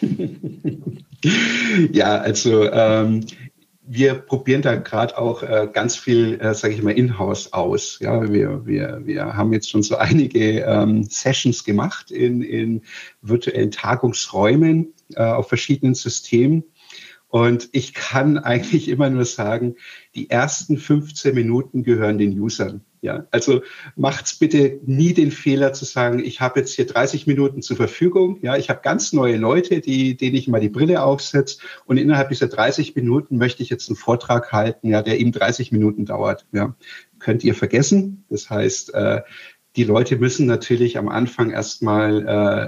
Ja, 1.92 2.18
also 2.18 2.70
ähm, 2.70 3.24
wir 3.86 4.14
probieren 4.14 4.62
da 4.62 4.76
gerade 4.76 5.18
auch 5.18 5.42
äh, 5.42 5.68
ganz 5.72 5.96
viel, 5.96 6.38
äh, 6.40 6.54
sage 6.54 6.74
ich 6.74 6.82
mal, 6.82 6.92
in-house 6.92 7.52
aus. 7.52 7.98
Ja, 8.00 8.30
wir, 8.32 8.64
wir, 8.66 9.02
wir 9.04 9.36
haben 9.36 9.52
jetzt 9.52 9.70
schon 9.70 9.82
so 9.82 9.96
einige 9.96 10.60
ähm, 10.60 11.02
Sessions 11.04 11.64
gemacht 11.64 12.10
in, 12.10 12.42
in 12.42 12.82
virtuellen 13.20 13.70
Tagungsräumen 13.70 14.94
äh, 15.14 15.22
auf 15.22 15.48
verschiedenen 15.48 15.94
Systemen 15.94 16.64
und 17.34 17.68
ich 17.72 17.94
kann 17.94 18.38
eigentlich 18.44 18.88
immer 18.88 19.10
nur 19.10 19.24
sagen, 19.24 19.74
die 20.14 20.30
ersten 20.30 20.78
15 20.78 21.34
Minuten 21.34 21.82
gehören 21.82 22.16
den 22.16 22.38
Usern. 22.38 22.82
Ja, 23.00 23.26
also 23.32 23.62
macht's 23.96 24.38
bitte 24.38 24.78
nie 24.86 25.14
den 25.14 25.32
Fehler 25.32 25.72
zu 25.72 25.84
sagen, 25.84 26.20
ich 26.24 26.40
habe 26.40 26.60
jetzt 26.60 26.74
hier 26.74 26.86
30 26.86 27.26
Minuten 27.26 27.60
zur 27.60 27.76
Verfügung. 27.76 28.38
Ja, 28.40 28.56
ich 28.56 28.70
habe 28.70 28.82
ganz 28.82 29.12
neue 29.12 29.36
Leute, 29.36 29.80
die, 29.80 30.16
denen 30.16 30.36
ich 30.36 30.46
mal 30.46 30.60
die 30.60 30.68
Brille 30.68 31.02
aufsetze 31.02 31.58
und 31.86 31.96
innerhalb 31.96 32.28
dieser 32.28 32.46
30 32.46 32.94
Minuten 32.94 33.36
möchte 33.36 33.64
ich 33.64 33.68
jetzt 33.68 33.88
einen 33.88 33.96
Vortrag 33.96 34.52
halten, 34.52 34.88
ja, 34.88 35.02
der 35.02 35.18
eben 35.18 35.32
30 35.32 35.72
Minuten 35.72 36.06
dauert. 36.06 36.46
Ja, 36.52 36.76
könnt 37.18 37.42
ihr 37.42 37.56
vergessen. 37.56 38.24
Das 38.30 38.48
heißt, 38.48 38.94
äh, 38.94 39.22
die 39.76 39.84
Leute 39.84 40.16
müssen 40.16 40.46
natürlich 40.46 40.98
am 40.98 41.08
Anfang 41.08 41.50
erstmal 41.50 42.26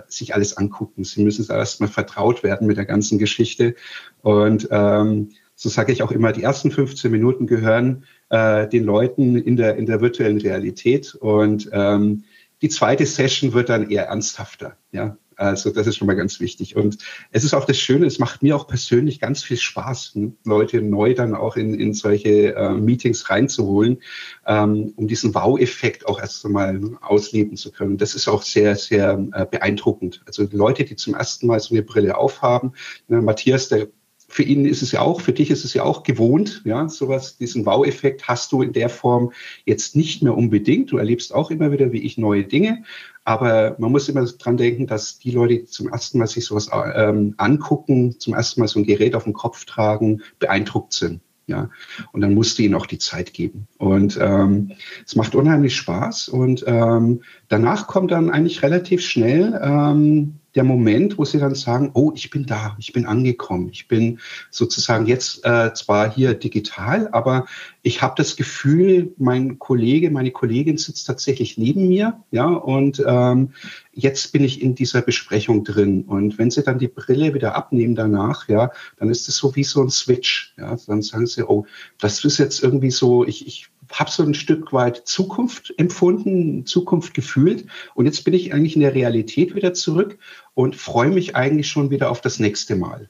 äh, 0.09 0.11
sich 0.11 0.35
alles 0.35 0.57
angucken. 0.57 1.05
Sie 1.05 1.23
müssen 1.23 1.47
erstmal 1.49 1.89
vertraut 1.89 2.43
werden 2.43 2.67
mit 2.67 2.77
der 2.77 2.85
ganzen 2.85 3.19
Geschichte. 3.19 3.77
Und 4.23 4.69
ähm, 4.71 5.31
so 5.55 5.69
sage 5.69 5.93
ich 5.93 6.03
auch 6.03 6.11
immer, 6.11 6.33
die 6.33 6.43
ersten 6.43 6.71
15 6.71 7.11
Minuten 7.11 7.47
gehören 7.47 8.05
äh, 8.29 8.69
den 8.69 8.85
Leuten 8.85 9.37
in 9.37 9.57
der, 9.57 9.77
in 9.77 9.87
der 9.87 10.01
virtuellen 10.01 10.41
Realität. 10.41 11.15
Und 11.15 11.69
ähm, 11.73 12.25
die 12.61 12.69
zweite 12.69 13.07
Session 13.07 13.53
wird 13.53 13.69
dann 13.69 13.89
eher 13.89 14.07
ernsthafter. 14.07 14.77
Ja, 14.91 15.17
also 15.37 15.71
das 15.71 15.87
ist 15.87 15.97
schon 15.97 16.07
mal 16.07 16.17
ganz 16.17 16.41
wichtig. 16.41 16.77
Und 16.77 16.99
es 17.31 17.45
ist 17.45 17.55
auch 17.55 17.65
das 17.65 17.79
Schöne, 17.79 18.07
es 18.07 18.19
macht 18.19 18.43
mir 18.43 18.57
auch 18.57 18.67
persönlich 18.67 19.21
ganz 19.21 19.43
viel 19.43 19.57
Spaß, 19.57 20.19
Leute 20.45 20.83
neu 20.83 21.15
dann 21.15 21.35
auch 21.35 21.57
in, 21.57 21.79
in 21.79 21.95
solche 21.95 22.55
äh, 22.55 22.71
Meetings 22.71 23.29
reinzuholen, 23.31 23.99
ähm, 24.47 24.93
um 24.97 25.07
diesen 25.07 25.35
Wow-Effekt 25.35 26.07
auch 26.09 26.21
erst 26.21 26.45
einmal 26.45 26.81
ausleben 27.03 27.57
zu 27.57 27.71
können. 27.71 27.99
Das 27.99 28.15
ist 28.15 28.29
auch 28.29 28.43
sehr, 28.43 28.77
sehr 28.77 29.23
äh, 29.33 29.47
beeindruckend. 29.47 30.23
Also 30.27 30.49
Leute, 30.51 30.85
die 30.85 30.97
zum 30.97 31.15
ersten 31.15 31.47
Mal 31.47 31.61
so 31.61 31.75
eine 31.75 31.83
Brille 31.83 32.17
aufhaben, 32.17 32.73
ne, 33.09 33.21
Matthias, 33.21 33.69
der 33.69 33.89
für 34.29 34.43
ihn 34.43 34.65
ist 34.65 34.83
es 34.83 34.93
ja 34.93 35.01
auch, 35.03 35.21
für 35.21 35.33
dich 35.33 35.51
ist 35.51 35.65
es 35.65 35.73
ja 35.75 35.85
auch 35.85 36.03
gewohnt, 36.03 36.63
ja, 36.65 36.89
sowas, 36.89 37.37
diesen 37.37 37.65
Wow-Effekt 37.65 38.27
hast 38.27 38.53
du 38.53 38.63
in 38.63 38.73
der 38.73 38.89
Form 38.89 39.33
jetzt 39.65 39.95
nicht 39.95 40.23
mehr 40.23 40.37
unbedingt. 40.37 40.91
Du 40.91 40.99
erlebst 40.99 41.35
auch 41.35 41.51
immer 41.51 41.71
wieder 41.71 41.93
wie 41.93 42.03
ich 42.03 42.19
neue 42.19 42.45
Dinge, 42.45 42.83
aber 43.25 43.77
man 43.79 43.93
muss 43.93 44.09
immer 44.09 44.25
dran 44.25 44.57
denken, 44.57 44.87
dass 44.87 45.19
die 45.19 45.31
Leute, 45.31 45.59
die 45.59 45.65
zum 45.65 45.89
ersten 45.89 46.19
Mal 46.19 46.27
sich 46.27 46.45
sowas 46.45 46.71
ähm, 46.95 47.35
angucken, 47.37 48.19
zum 48.19 48.35
ersten 48.35 48.61
Mal 48.61 48.69
so 48.69 48.81
ein 48.81 48.87
Gerät 48.87 49.15
auf 49.15 49.25
dem 49.25 49.33
Kopf 49.33 49.65
tragen, 49.65 50.23
beeindruckt 50.39 50.93
sind. 50.93 51.21
Ja, 51.49 51.71
und 52.11 52.23
dann 52.23 52.35
musst 52.35 52.59
du 52.59 52.65
ihnen 52.65 52.75
auch 52.75 52.87
die 52.87 52.99
Zeit 52.99 53.33
geben. 53.33 53.69
Und 53.79 54.19
ähm, 54.21 54.73
es 55.07 55.15
macht 55.15 55.37
unheimlich 55.37 55.77
Spaß. 55.77 56.29
Und 56.29 56.65
ähm, 56.67 57.23
danach 57.47 57.87
kommt 57.87 58.11
dann 58.11 58.31
eigentlich 58.31 58.65
relativ 58.65 59.01
schnell 59.01 59.61
ähm, 59.63 60.41
der 60.57 60.65
Moment, 60.65 61.19
wo 61.19 61.25
sie 61.25 61.39
dann 61.39 61.55
sagen, 61.55 61.91
oh, 61.93 62.13
ich 62.15 62.31
bin 62.31 62.47
da, 62.47 62.75
ich 62.79 62.93
bin 62.95 63.05
angekommen, 63.05 63.69
ich 63.71 63.89
bin 63.89 64.19
sozusagen 64.51 65.07
jetzt 65.07 65.45
äh, 65.45 65.73
zwar 65.75 66.11
hier 66.11 66.33
digital, 66.35 67.09
aber 67.13 67.47
ich 67.83 68.01
habe 68.03 68.15
das 68.17 68.37
Gefühl, 68.37 69.15
mein 69.19 69.59
Kollege, 69.59 70.11
meine 70.11 70.31
Kollegin 70.31 70.79
sitzt 70.79 71.07
tatsächlich 71.07 71.59
neben 71.59 71.89
mir, 71.89 72.21
ja, 72.31 72.47
und 72.47 73.05
ähm, 73.07 73.51
jetzt 73.93 74.33
bin 74.33 74.43
ich 74.45 74.63
in 74.63 74.75
dieser 74.75 75.03
Besprechung 75.03 75.63
drin. 75.63 76.03
Und 76.03 76.39
wenn 76.39 76.51
sie 76.51 76.63
dann 76.63 76.79
die 76.79 76.89
Brille 76.89 77.35
wieder 77.35 77.55
abnehmen 77.55 77.95
danach, 77.95 78.49
ja, 78.49 78.71
dann 78.97 79.11
ist 79.11 79.29
es 79.29 79.37
so 79.37 79.55
wie 79.57 79.65
so 79.65 79.83
ein 79.83 79.91
Switch, 79.91 80.55
ja, 80.57 80.77
dann 80.87 81.03
sagen 81.03 81.27
sie, 81.27 81.47
oh, 81.47 81.67
das 82.01 82.25
ist 82.25 82.39
jetzt 82.39 82.63
irgendwie 82.63 82.91
so, 82.91 83.27
ich, 83.27 83.47
ich 83.47 83.69
habe 83.93 84.11
so 84.11 84.23
ein 84.23 84.35
Stück 84.35 84.73
weit 84.73 85.07
Zukunft 85.07 85.75
empfunden, 85.77 86.67
Zukunft 86.67 87.15
gefühlt. 87.15 87.67
Und 87.95 88.07
jetzt 88.07 88.25
bin 88.25 88.35
ich 88.35 88.53
eigentlich 88.53 88.75
in 88.75 88.83
der 88.83 88.95
Realität 88.95 89.55
wieder 89.55 89.75
zurück 89.75 90.19
und 90.55 90.77
freue 90.77 91.11
mich 91.11 91.37
eigentlich 91.37 91.69
schon 91.69 91.91
wieder 91.91 92.11
auf 92.11 92.21
das 92.21 92.39
nächste 92.39 92.77
Mal. 92.77 93.09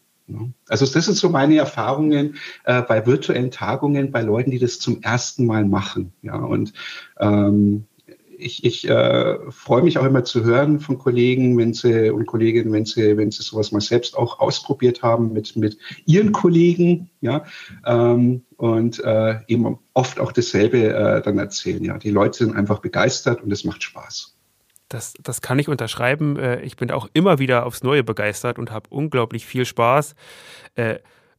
Also 0.69 0.87
das 0.87 1.05
sind 1.05 1.17
so 1.17 1.29
meine 1.29 1.57
Erfahrungen 1.57 2.37
äh, 2.65 2.83
bei 2.83 3.07
virtuellen 3.07 3.53
Tagungen, 3.53 4.11
bei 4.11 4.23
Leuten, 4.23 4.51
die 4.51 4.59
das 4.59 4.81
zum 4.81 5.01
ersten 5.03 5.47
Mal 5.47 5.65
machen. 5.65 6.13
Ja, 6.23 6.37
und 6.37 6.73
ähm, 7.21 7.87
ich, 8.39 8.65
ich 8.65 8.89
äh, 8.89 9.39
freue 9.51 9.83
mich 9.83 9.99
auch 9.99 10.05
immer 10.05 10.25
zu 10.25 10.45
hören 10.45 10.81
von 10.81 10.99
Kollegen, 10.99 11.57
wenn 11.59 11.75
sie 11.75 12.11
und 12.11 12.27
Kolleginnen, 12.27 12.73
wenn 12.73 12.85
sie, 12.85 13.17
wenn 13.17 13.31
sie 13.31 13.43
sowas 13.43 13.73
mal 13.73 13.81
selbst 13.81 14.17
auch 14.17 14.41
ausprobiert 14.41 15.03
haben 15.03 15.33
mit, 15.33 15.57
mit 15.57 15.79
ihren 16.05 16.33
Kollegen, 16.33 17.11
ja, 17.21 17.45
ähm, 17.85 18.43
und 18.57 19.03
äh, 19.05 19.41
eben 19.49 19.79
oft 19.95 20.21
auch 20.21 20.33
dasselbe 20.33 20.95
äh, 20.95 21.23
dann 21.23 21.39
erzählen. 21.39 21.85
Ja, 21.85 21.99
die 21.99 22.11
Leute 22.11 22.45
sind 22.45 22.57
einfach 22.57 22.81
begeistert 22.81 23.43
und 23.43 23.53
es 23.53 23.65
macht 23.65 23.83
Spaß. 23.83 24.37
Das, 24.89 25.15
das 25.21 25.41
kann 25.41 25.59
ich 25.59 25.69
unterschreiben. 25.69 26.39
Äh, 26.39 26.61
ich 26.63 26.77
bin 26.77 26.91
auch 26.91 27.09
immer 27.13 27.39
wieder 27.39 27.67
aufs 27.67 27.83
Neue 27.83 28.05
begeistert 28.05 28.59
und 28.59 28.71
habe 28.71 28.89
unglaublich 28.91 29.45
viel 29.45 29.65
Spaß. 29.65 30.15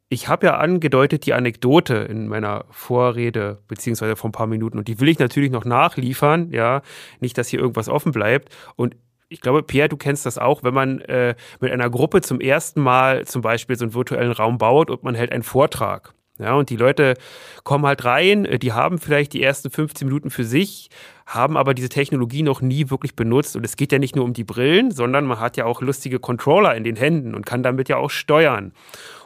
Ich 0.10 0.30
habe 0.30 0.48
ja 0.48 0.58
angedeutet 0.58 1.26
die 1.26 1.34
Anekdote 1.34 1.96
in 1.96 2.28
meiner 2.28 2.66
Vorrede, 2.70 3.62
beziehungsweise 3.68 4.16
vor 4.16 4.30
ein 4.30 4.34
paar 4.34 4.48
Minuten, 4.48 4.78
und 4.78 4.88
die 4.88 5.02
will 5.02 5.10
ich 5.10 5.20
natürlich 5.20 5.52
noch 5.52 5.66
nachliefern, 5.66 6.50
ja, 6.52 6.82
nicht, 7.20 7.38
dass 7.38 7.50
hier 7.50 7.60
irgendwas 7.60 7.90
offen 7.90 8.14
bleibt. 8.14 8.56
Und 8.78 8.96
ich 9.28 9.42
glaube, 9.42 9.64
Pierre, 9.64 9.90
du 9.90 9.98
kennst 9.98 10.26
das 10.26 10.38
auch, 10.38 10.64
wenn 10.64 10.74
man 10.74 11.02
äh, 11.02 11.36
mit 11.60 11.72
einer 11.72 11.90
Gruppe 11.90 12.22
zum 12.22 12.40
ersten 12.40 12.82
Mal 12.82 13.26
zum 13.26 13.42
Beispiel 13.42 13.76
so 13.76 13.84
einen 13.84 13.94
virtuellen 13.94 14.32
Raum 14.32 14.58
baut 14.58 14.90
und 14.90 15.04
man 15.04 15.16
hält 15.16 15.34
einen 15.34 15.44
Vortrag. 15.44 16.14
Ja, 16.40 16.54
und 16.54 16.70
die 16.70 16.76
Leute 16.76 17.16
kommen 17.64 17.86
halt 17.86 18.06
rein, 18.06 18.46
äh, 18.46 18.60
die 18.60 18.72
haben 18.72 19.00
vielleicht 19.00 19.34
die 19.34 19.44
ersten 19.44 19.70
15 19.70 20.08
Minuten 20.08 20.30
für 20.30 20.46
sich, 20.46 20.90
haben 21.28 21.58
aber 21.58 21.74
diese 21.74 21.90
Technologie 21.90 22.42
noch 22.42 22.62
nie 22.62 22.90
wirklich 22.90 23.16
benutzt. 23.16 23.58
Und 23.58 23.66
es 23.66 23.76
geht 23.76 23.92
ja 23.92 24.00
nicht 24.00 24.16
nur 24.16 24.24
um 24.24 24.32
die 24.32 24.46
Brillen, 24.46 24.92
sondern 24.92 25.26
man 25.26 25.42
hat 25.42 25.58
ja 25.58 25.66
auch 25.66 25.82
lustige 25.82 26.20
Controller 26.20 26.74
in 26.74 26.86
den 26.86 26.96
Händen 26.96 27.36
und 27.36 27.46
kann 27.46 27.64
damit 27.64 27.90
ja 27.90 27.98
auch 27.98 28.10
steuern. 28.10 28.72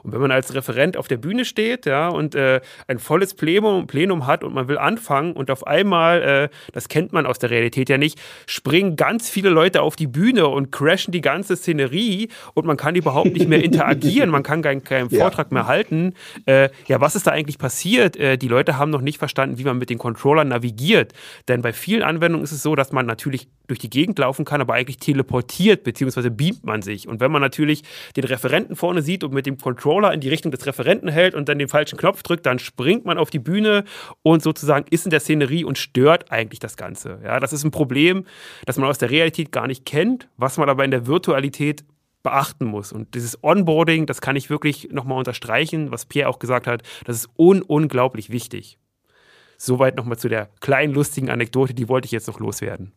Und 0.03 0.13
wenn 0.13 0.21
man 0.21 0.31
als 0.31 0.53
Referent 0.53 0.97
auf 0.97 1.07
der 1.07 1.17
Bühne 1.17 1.45
steht, 1.45 1.85
ja, 1.85 2.07
und 2.07 2.35
äh, 2.35 2.61
ein 2.87 2.99
volles 2.99 3.33
Plenum, 3.33 3.87
Plenum 3.87 4.25
hat 4.25 4.43
und 4.43 4.53
man 4.53 4.67
will 4.67 4.77
anfangen 4.77 5.33
und 5.33 5.51
auf 5.51 5.67
einmal, 5.67 6.21
äh, 6.21 6.49
das 6.73 6.89
kennt 6.89 7.13
man 7.13 7.25
aus 7.25 7.39
der 7.39 7.49
Realität 7.49 7.89
ja 7.89 7.97
nicht, 7.97 8.19
springen 8.47 8.95
ganz 8.95 9.29
viele 9.29 9.49
Leute 9.49 9.81
auf 9.81 9.95
die 9.95 10.07
Bühne 10.07 10.47
und 10.47 10.71
crashen 10.71 11.11
die 11.11 11.21
ganze 11.21 11.55
Szenerie 11.55 12.29
und 12.53 12.65
man 12.65 12.77
kann 12.77 12.95
überhaupt 12.95 13.33
nicht 13.33 13.47
mehr 13.47 13.63
interagieren, 13.63 14.29
man 14.29 14.43
kann 14.43 14.61
keinen, 14.61 14.83
keinen 14.83 15.09
Vortrag 15.09 15.47
ja. 15.51 15.53
mehr 15.53 15.67
halten. 15.67 16.13
Äh, 16.45 16.69
ja, 16.87 16.99
was 16.99 17.15
ist 17.15 17.27
da 17.27 17.31
eigentlich 17.31 17.59
passiert? 17.59 18.17
Äh, 18.17 18.37
die 18.37 18.47
Leute 18.47 18.77
haben 18.77 18.89
noch 18.89 19.01
nicht 19.01 19.19
verstanden, 19.19 19.57
wie 19.57 19.63
man 19.63 19.77
mit 19.77 19.89
den 19.89 19.97
Controllern 19.97 20.47
navigiert. 20.47 21.13
Denn 21.47 21.61
bei 21.61 21.73
vielen 21.73 21.90
Anwendungen 21.99 22.43
ist 22.43 22.51
es 22.51 22.63
so, 22.63 22.75
dass 22.75 22.91
man 22.91 23.05
natürlich 23.05 23.47
durch 23.67 23.79
die 23.79 23.89
Gegend 23.89 24.17
laufen 24.19 24.45
kann, 24.45 24.61
aber 24.61 24.73
eigentlich 24.73 24.97
teleportiert 24.97 25.83
bzw. 25.83 26.29
beamt 26.29 26.65
man 26.65 26.81
sich. 26.81 27.07
Und 27.07 27.19
wenn 27.19 27.31
man 27.31 27.41
natürlich 27.41 27.83
den 28.15 28.23
Referenten 28.23 28.75
vorne 28.75 29.01
sieht 29.01 29.23
und 29.23 29.33
mit 29.33 29.45
dem 29.45 29.57
Controller 29.57 30.13
in 30.13 30.21
die 30.21 30.29
Richtung 30.29 30.51
des 30.51 30.65
Referenten 30.65 31.09
hält 31.09 31.35
und 31.35 31.49
dann 31.49 31.59
den 31.59 31.67
falschen 31.67 31.97
Knopf 31.97 32.23
drückt, 32.23 32.45
dann 32.45 32.59
springt 32.59 33.05
man 33.05 33.17
auf 33.17 33.29
die 33.29 33.39
Bühne 33.39 33.83
und 34.23 34.41
sozusagen 34.41 34.85
ist 34.89 35.05
in 35.05 35.11
der 35.11 35.19
Szenerie 35.19 35.63
und 35.63 35.77
stört 35.77 36.31
eigentlich 36.31 36.59
das 36.59 36.77
Ganze. 36.77 37.19
Ja, 37.23 37.39
das 37.39 37.53
ist 37.53 37.63
ein 37.63 37.71
Problem, 37.71 38.25
das 38.65 38.77
man 38.77 38.89
aus 38.89 38.97
der 38.97 39.11
Realität 39.11 39.51
gar 39.51 39.67
nicht 39.67 39.85
kennt, 39.85 40.29
was 40.37 40.57
man 40.57 40.69
aber 40.69 40.85
in 40.85 40.91
der 40.91 41.07
Virtualität 41.07 41.83
beachten 42.23 42.65
muss. 42.65 42.91
Und 42.91 43.15
dieses 43.15 43.43
Onboarding, 43.43 44.05
das 44.05 44.21
kann 44.21 44.35
ich 44.35 44.49
wirklich 44.49 44.89
nochmal 44.91 45.17
unterstreichen, 45.17 45.91
was 45.91 46.05
Pierre 46.05 46.29
auch 46.29 46.39
gesagt 46.39 46.67
hat, 46.67 46.83
das 47.05 47.17
ist 47.17 47.29
un 47.37 47.61
unglaublich 47.61 48.29
wichtig. 48.29 48.77
Soweit 49.63 49.95
nochmal 49.95 50.17
zu 50.17 50.27
der 50.27 50.49
kleinen 50.59 50.91
lustigen 50.91 51.29
Anekdote, 51.29 51.75
die 51.75 51.87
wollte 51.87 52.07
ich 52.07 52.11
jetzt 52.11 52.27
noch 52.27 52.39
loswerden 52.39 52.93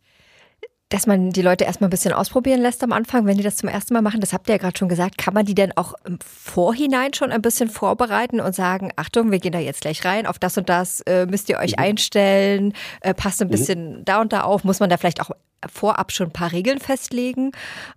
dass 0.91 1.09
man 1.09 1.31
die 1.31 1.43
Leute 1.43 1.65
erstmal 1.65 1.89
ein 1.89 1.91
bisschen 1.91 2.13
ausprobieren 2.13 2.61
lässt 2.61 2.85
am 2.85 2.93
Anfang, 2.93 3.27
wenn 3.27 3.37
die 3.37 3.43
das 3.43 3.57
zum 3.57 3.69
ersten 3.69 3.95
Mal 3.95 4.03
machen. 4.03 4.21
Das 4.21 4.33
habt 4.33 4.49
ihr 4.49 4.55
ja 4.55 4.59
gerade 4.59 4.79
schon 4.79 4.89
gesagt. 4.89 5.19
Kann 5.19 5.35
man 5.35 5.45
die 5.45 5.55
denn 5.57 5.77
auch 5.77 5.95
im 6.05 6.21
Vorhinein 6.21 7.13
schon 7.15 7.33
ein 7.33 7.43
bisschen 7.43 7.69
vorbereiten 7.69 8.39
und 8.39 8.55
sagen, 8.55 8.93
Achtung, 8.95 9.33
wir 9.33 9.41
gehen 9.41 9.51
da 9.51 9.59
jetzt 9.59 9.81
gleich 9.81 10.05
rein, 10.05 10.25
auf 10.25 10.39
das 10.39 10.57
und 10.57 10.69
das 10.69 11.01
äh, 11.01 11.27
müsst 11.27 11.49
ihr 11.49 11.59
euch 11.59 11.73
mhm. 11.73 11.83
einstellen, 11.83 12.75
äh, 13.01 13.13
passt 13.13 13.43
ein 13.43 13.49
mhm. 13.49 13.51
bisschen 13.51 13.99
mhm. 13.99 14.05
da 14.05 14.21
und 14.21 14.33
da 14.33 14.43
auf. 14.43 14.63
Muss 14.63 14.79
man 14.79 14.89
da 14.89 14.97
vielleicht 14.97 15.21
auch 15.21 15.31
vorab 15.69 16.13
schon 16.13 16.29
ein 16.29 16.33
paar 16.33 16.53
Regeln 16.53 16.79
festlegen? 16.79 17.51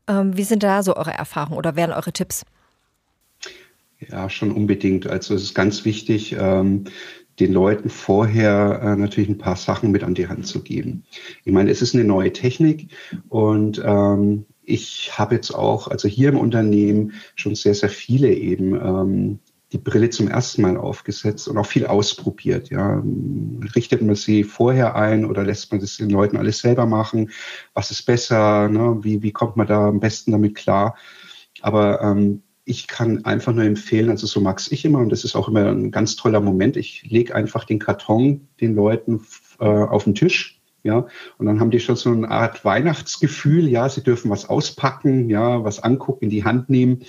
Ähm, 0.07 0.35
wie 0.35 0.43
sind 0.43 0.63
da 0.63 0.81
so 0.81 0.95
eure 0.95 1.11
Erfahrungen 1.11 1.57
oder 1.59 1.75
wären 1.75 1.91
eure 1.91 2.13
Tipps? 2.13 2.45
Ja, 3.99 4.27
schon 4.27 4.51
unbedingt. 4.51 5.05
Also 5.05 5.35
es 5.35 5.43
ist 5.43 5.53
ganz 5.53 5.85
wichtig, 5.85 6.35
ähm, 6.39 6.85
den 7.39 7.53
Leuten 7.53 7.89
vorher 7.89 8.81
äh, 8.81 8.95
natürlich 8.95 9.29
ein 9.29 9.37
paar 9.37 9.55
Sachen 9.55 9.91
mit 9.91 10.03
an 10.03 10.15
die 10.15 10.27
Hand 10.27 10.47
zu 10.47 10.63
geben. 10.63 11.03
Ich 11.43 11.53
meine, 11.53 11.69
es 11.69 11.81
ist 11.81 11.93
eine 11.93 12.03
neue 12.03 12.33
Technik 12.33 12.89
und 13.29 13.81
ähm, 13.85 14.45
ich 14.63 15.17
habe 15.17 15.35
jetzt 15.35 15.51
auch, 15.51 15.87
also 15.87 16.07
hier 16.07 16.29
im 16.29 16.37
Unternehmen 16.37 17.13
schon 17.35 17.55
sehr, 17.55 17.73
sehr 17.73 17.89
viele 17.89 18.33
eben 18.33 18.75
ähm, 18.75 19.39
die 19.71 19.77
Brille 19.77 20.09
zum 20.09 20.27
ersten 20.27 20.61
Mal 20.61 20.77
aufgesetzt 20.77 21.47
und 21.47 21.57
auch 21.57 21.65
viel 21.65 21.85
ausprobiert. 21.85 22.69
Ja. 22.69 23.03
Richtet 23.75 24.01
man 24.01 24.15
sie 24.15 24.43
vorher 24.43 24.95
ein 24.95 25.25
oder 25.25 25.43
lässt 25.43 25.71
man 25.71 25.81
das 25.81 25.97
den 25.97 26.09
Leuten 26.09 26.37
alles 26.37 26.59
selber 26.59 26.85
machen? 26.85 27.31
Was 27.73 27.91
ist 27.91 28.03
besser? 28.03 28.69
Ne? 28.69 28.99
Wie, 29.01 29.21
wie 29.23 29.31
kommt 29.31 29.57
man 29.57 29.67
da 29.67 29.87
am 29.87 29.99
besten 29.99 30.31
damit 30.31 30.55
klar? 30.55 30.95
Aber 31.61 32.01
ähm, 32.01 32.43
ich 32.67 32.87
kann 32.87 33.23
einfach 33.23 33.53
nur 33.53 33.63
empfehlen, 33.63 34.09
also 34.09 34.27
so 34.27 34.41
mag's 34.41 34.69
ich 34.71 34.83
immer 34.83 34.99
und 34.99 35.09
das 35.09 35.23
ist 35.23 35.35
auch 35.35 35.47
immer 35.47 35.67
ein 35.67 35.89
ganz 35.89 36.17
toller 36.17 36.41
Moment. 36.41 36.75
Ich 36.75 37.03
lege 37.03 37.33
einfach 37.33 37.63
den 37.63 37.79
Karton 37.79 38.49
den 38.59 38.75
Leuten 38.75 39.21
äh, 39.59 39.65
auf 39.65 40.03
den 40.03 40.15
Tisch, 40.15 40.61
ja, 40.83 41.07
und 41.37 41.45
dann 41.45 41.59
haben 41.59 41.71
die 41.71 41.79
schon 41.79 41.95
so 41.95 42.11
eine 42.11 42.29
Art 42.29 42.65
Weihnachtsgefühl, 42.65 43.69
ja, 43.69 43.87
sie 43.87 44.03
dürfen 44.03 44.29
was 44.29 44.49
auspacken, 44.49 45.29
ja, 45.29 45.63
was 45.63 45.79
angucken, 45.81 46.25
in 46.25 46.29
die 46.29 46.43
Hand 46.43 46.69
nehmen 46.69 47.03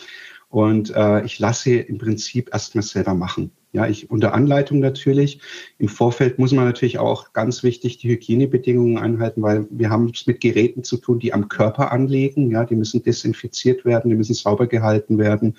und 0.48 0.94
äh, 0.94 1.24
ich 1.24 1.38
lasse 1.40 1.74
im 1.74 1.98
Prinzip 1.98 2.50
erstmal 2.52 2.84
selber 2.84 3.14
machen. 3.14 3.50
Ja, 3.72 3.86
ich 3.86 4.10
unter 4.10 4.32
Anleitung 4.32 4.78
natürlich. 4.78 5.40
Im 5.76 5.88
Vorfeld 5.88 6.38
muss 6.38 6.52
man 6.52 6.64
natürlich 6.64 6.98
auch 6.98 7.34
ganz 7.34 7.62
wichtig 7.62 7.98
die 7.98 8.08
Hygienebedingungen 8.08 8.96
einhalten, 8.96 9.42
weil 9.42 9.66
wir 9.70 9.90
haben 9.90 10.10
es 10.14 10.26
mit 10.26 10.40
Geräten 10.40 10.84
zu 10.84 10.96
tun, 10.96 11.18
die 11.18 11.34
am 11.34 11.48
Körper 11.48 11.92
anlegen. 11.92 12.50
Ja, 12.50 12.64
die 12.64 12.76
müssen 12.76 13.02
desinfiziert 13.02 13.84
werden, 13.84 14.08
die 14.08 14.16
müssen 14.16 14.32
sauber 14.32 14.68
gehalten 14.68 15.18
werden. 15.18 15.54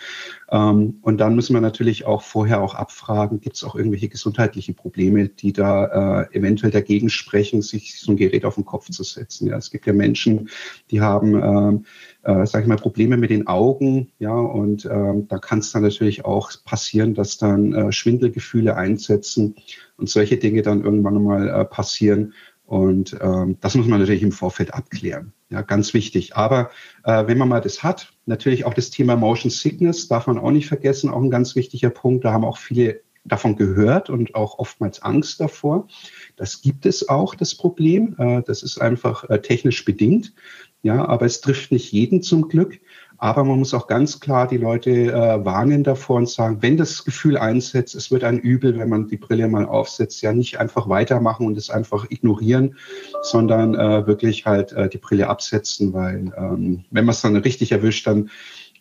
Ähm, 0.50 0.98
und 1.04 1.20
dann 1.20 1.36
müssen 1.36 1.54
wir 1.54 1.62
natürlich 1.62 2.06
auch 2.06 2.24
vorher 2.24 2.64
auch 2.64 2.74
abfragen, 2.74 3.42
gibt 3.42 3.58
es 3.58 3.64
auch 3.64 3.76
irgendwelche 3.76 4.10
gesundheitlichen 4.10 4.74
Probleme, 4.74 5.30
die 5.30 5.54
da 5.54 6.24
äh, 6.24 6.36
eventuell 6.36 6.72
dagegen 6.72 7.10
sprechen, 7.10 7.62
sich 7.62 8.00
so 8.00 8.12
ein 8.14 8.18
Gerät 8.18 8.44
auf 8.44 8.56
den 8.56 8.66
Kopf 8.66 8.90
zu 8.90 9.04
setzen. 9.04 9.48
Ja, 9.48 9.58
es 9.58 9.70
gibt 9.70 9.86
ja 9.86 9.94
Menschen, 9.94 10.50
die 10.90 11.02
haben 11.02 11.36
ähm, 11.36 11.86
äh, 12.24 12.46
sage 12.46 12.64
ich 12.64 12.68
mal, 12.68 12.76
Probleme 12.76 13.18
mit 13.18 13.30
den 13.30 13.48
Augen, 13.48 14.12
ja, 14.20 14.34
und 14.34 14.86
ähm, 14.86 15.28
da 15.28 15.38
kann 15.38 15.60
es 15.60 15.72
dann 15.72 15.84
natürlich 15.84 16.26
auch 16.26 16.52
passieren, 16.66 17.14
dass 17.14 17.38
dann 17.38 17.74
äh, 17.74 17.92
Schwindelgefühle 18.00 18.76
einsetzen 18.76 19.56
und 19.98 20.10
solche 20.10 20.38
Dinge 20.38 20.62
dann 20.62 20.84
irgendwann 20.84 21.24
mal 21.24 21.48
äh, 21.50 21.66
passieren. 21.66 22.34
Und 22.66 23.18
ähm, 23.20 23.58
das 23.62 23.74
muss 23.76 23.88
man 23.88 24.00
natürlich 24.00 24.22
im 24.22 24.32
Vorfeld 24.32 24.74
abklären. 24.74 25.34
Ja, 25.50 25.64
ganz 25.64 25.96
wichtig. 25.96 26.36
Aber 26.36 26.70
äh, 27.04 27.26
wenn 27.26 27.40
man 27.40 27.50
mal 27.50 27.62
das 27.62 27.82
hat, 27.82 28.14
natürlich 28.28 28.64
auch 28.66 28.76
das 28.76 28.92
Thema 28.92 29.16
Motion 29.16 29.50
Sickness 29.50 30.08
darf 30.08 30.28
man 30.28 30.38
auch 30.38 30.52
nicht 30.52 30.68
vergessen, 30.68 31.10
auch 31.10 31.22
ein 31.22 31.32
ganz 31.32 31.56
wichtiger 31.56 31.90
Punkt. 31.90 32.26
Da 32.26 32.32
haben 32.32 32.46
auch 32.46 32.60
viele 32.60 33.02
davon 33.26 33.56
gehört 33.56 34.10
und 34.10 34.36
auch 34.36 34.60
oftmals 34.60 35.02
Angst 35.02 35.40
davor. 35.40 35.88
Das 36.36 36.62
gibt 36.62 36.86
es 36.86 37.10
auch, 37.10 37.36
das 37.36 37.56
Problem. 37.56 38.16
Äh, 38.18 38.44
das 38.44 38.64
ist 38.64 38.80
einfach 38.80 39.28
äh, 39.30 39.42
technisch 39.42 39.84
bedingt. 39.84 40.34
Ja, 40.82 41.06
aber 41.06 41.26
es 41.26 41.42
trifft 41.42 41.72
nicht 41.72 41.92
jeden 41.92 42.22
zum 42.22 42.48
Glück. 42.48 42.80
Aber 43.22 43.44
man 43.44 43.60
muss 43.60 43.74
auch 43.74 43.88
ganz 43.88 44.22
klar 44.22 44.48
die 44.48 44.58
Leute 44.58 44.92
äh, 44.92 45.46
warnen 45.46 45.84
davor 45.84 46.16
und 46.16 46.30
sagen, 46.30 46.62
wenn 46.62 46.78
das 46.78 47.04
Gefühl 47.04 47.38
einsetzt, 47.38 47.94
es 47.94 48.12
wird 48.12 48.24
ein 48.24 48.40
Übel, 48.40 48.80
wenn 48.80 48.88
man 48.88 49.08
die 49.08 49.18
Brille 49.18 49.50
mal 49.50 49.66
aufsetzt, 49.66 50.22
ja 50.22 50.32
nicht 50.32 50.58
einfach 50.58 50.88
weitermachen 50.88 51.46
und 51.46 51.58
es 51.58 51.70
einfach 51.70 52.10
ignorieren, 52.10 52.78
sondern 53.22 53.76
äh, 53.76 54.08
wirklich 54.08 54.46
halt 54.46 54.72
äh, 54.72 54.88
die 54.88 55.00
Brille 55.00 55.28
absetzen, 55.28 55.92
weil 55.92 56.32
ähm, 56.38 56.86
wenn 56.92 57.06
man 57.06 57.14
es 57.14 57.22
dann 57.22 57.36
richtig 57.36 57.74
erwischt, 57.74 58.08
dann 58.08 58.30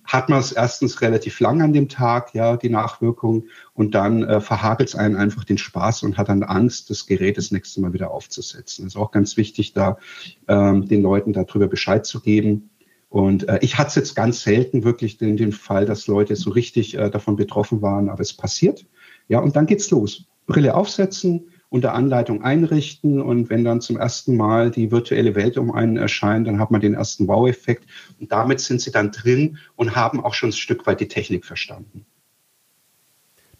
hat 0.04 0.30
man 0.30 0.38
es 0.38 0.52
erstens 0.52 1.02
relativ 1.02 1.38
lang 1.40 1.60
an 1.60 1.74
dem 1.74 1.88
Tag, 1.88 2.32
ja, 2.32 2.56
die 2.56 2.70
Nachwirkung, 2.70 3.44
und 3.74 3.94
dann 3.94 4.22
äh, 4.22 4.40
verhagelt 4.40 4.88
es 4.88 4.94
einen 4.94 5.16
einfach 5.16 5.44
den 5.44 5.58
Spaß 5.58 6.04
und 6.04 6.16
hat 6.16 6.30
dann 6.30 6.44
Angst, 6.44 6.88
das 6.88 7.06
Gerät 7.06 7.36
das 7.36 7.50
nächste 7.50 7.82
Mal 7.82 7.92
wieder 7.92 8.10
aufzusetzen. 8.10 8.84
Das 8.84 8.94
ist 8.94 9.00
auch 9.00 9.10
ganz 9.10 9.36
wichtig, 9.36 9.74
da 9.74 9.98
ähm, 10.46 10.88
den 10.88 11.02
Leuten 11.02 11.34
darüber 11.34 11.66
Bescheid 11.66 12.06
zu 12.06 12.20
geben. 12.20 12.70
Und 13.08 13.48
äh, 13.48 13.58
ich 13.62 13.78
hatte 13.78 13.88
es 13.88 13.94
jetzt 13.94 14.14
ganz 14.14 14.42
selten 14.42 14.84
wirklich 14.84 15.16
den, 15.16 15.36
den 15.36 15.52
Fall, 15.52 15.86
dass 15.86 16.06
Leute 16.06 16.36
so 16.36 16.50
richtig 16.50 16.96
äh, 16.96 17.10
davon 17.10 17.36
betroffen 17.36 17.80
waren, 17.80 18.08
aber 18.08 18.20
es 18.20 18.34
passiert. 18.34 18.84
Ja, 19.28 19.40
und 19.40 19.56
dann 19.56 19.66
geht's 19.66 19.90
los. 19.90 20.26
Brille 20.46 20.74
aufsetzen, 20.74 21.48
unter 21.70 21.94
Anleitung 21.94 22.42
einrichten 22.42 23.20
und 23.20 23.50
wenn 23.50 23.64
dann 23.64 23.80
zum 23.80 23.98
ersten 23.98 24.36
Mal 24.36 24.70
die 24.70 24.90
virtuelle 24.90 25.34
Welt 25.34 25.58
um 25.58 25.70
einen 25.70 25.98
erscheint, 25.98 26.46
dann 26.46 26.58
hat 26.58 26.70
man 26.70 26.80
den 26.80 26.94
ersten 26.94 27.28
Wow-Effekt 27.28 27.84
und 28.18 28.32
damit 28.32 28.60
sind 28.60 28.80
sie 28.80 28.90
dann 28.90 29.12
drin 29.12 29.58
und 29.76 29.94
haben 29.94 30.24
auch 30.24 30.32
schon 30.32 30.50
ein 30.50 30.52
Stück 30.54 30.86
weit 30.86 31.00
die 31.00 31.08
Technik 31.08 31.44
verstanden. 31.44 32.06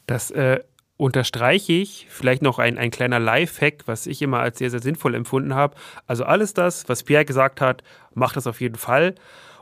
Das 0.06 0.30
äh, 0.30 0.60
unterstreiche 0.98 1.72
ich. 1.72 2.06
Vielleicht 2.10 2.42
noch 2.42 2.58
ein, 2.58 2.76
ein 2.76 2.90
kleiner 2.90 3.18
Live-Hack, 3.18 3.84
was 3.86 4.06
ich 4.06 4.20
immer 4.20 4.40
als 4.40 4.58
sehr, 4.58 4.68
sehr 4.68 4.82
sinnvoll 4.82 5.14
empfunden 5.14 5.54
habe. 5.54 5.76
Also 6.06 6.24
alles 6.24 6.52
das, 6.52 6.88
was 6.88 7.04
Pierre 7.04 7.24
gesagt 7.24 7.62
hat, 7.62 7.82
macht 8.12 8.36
das 8.36 8.46
auf 8.46 8.60
jeden 8.60 8.74
Fall. 8.74 9.14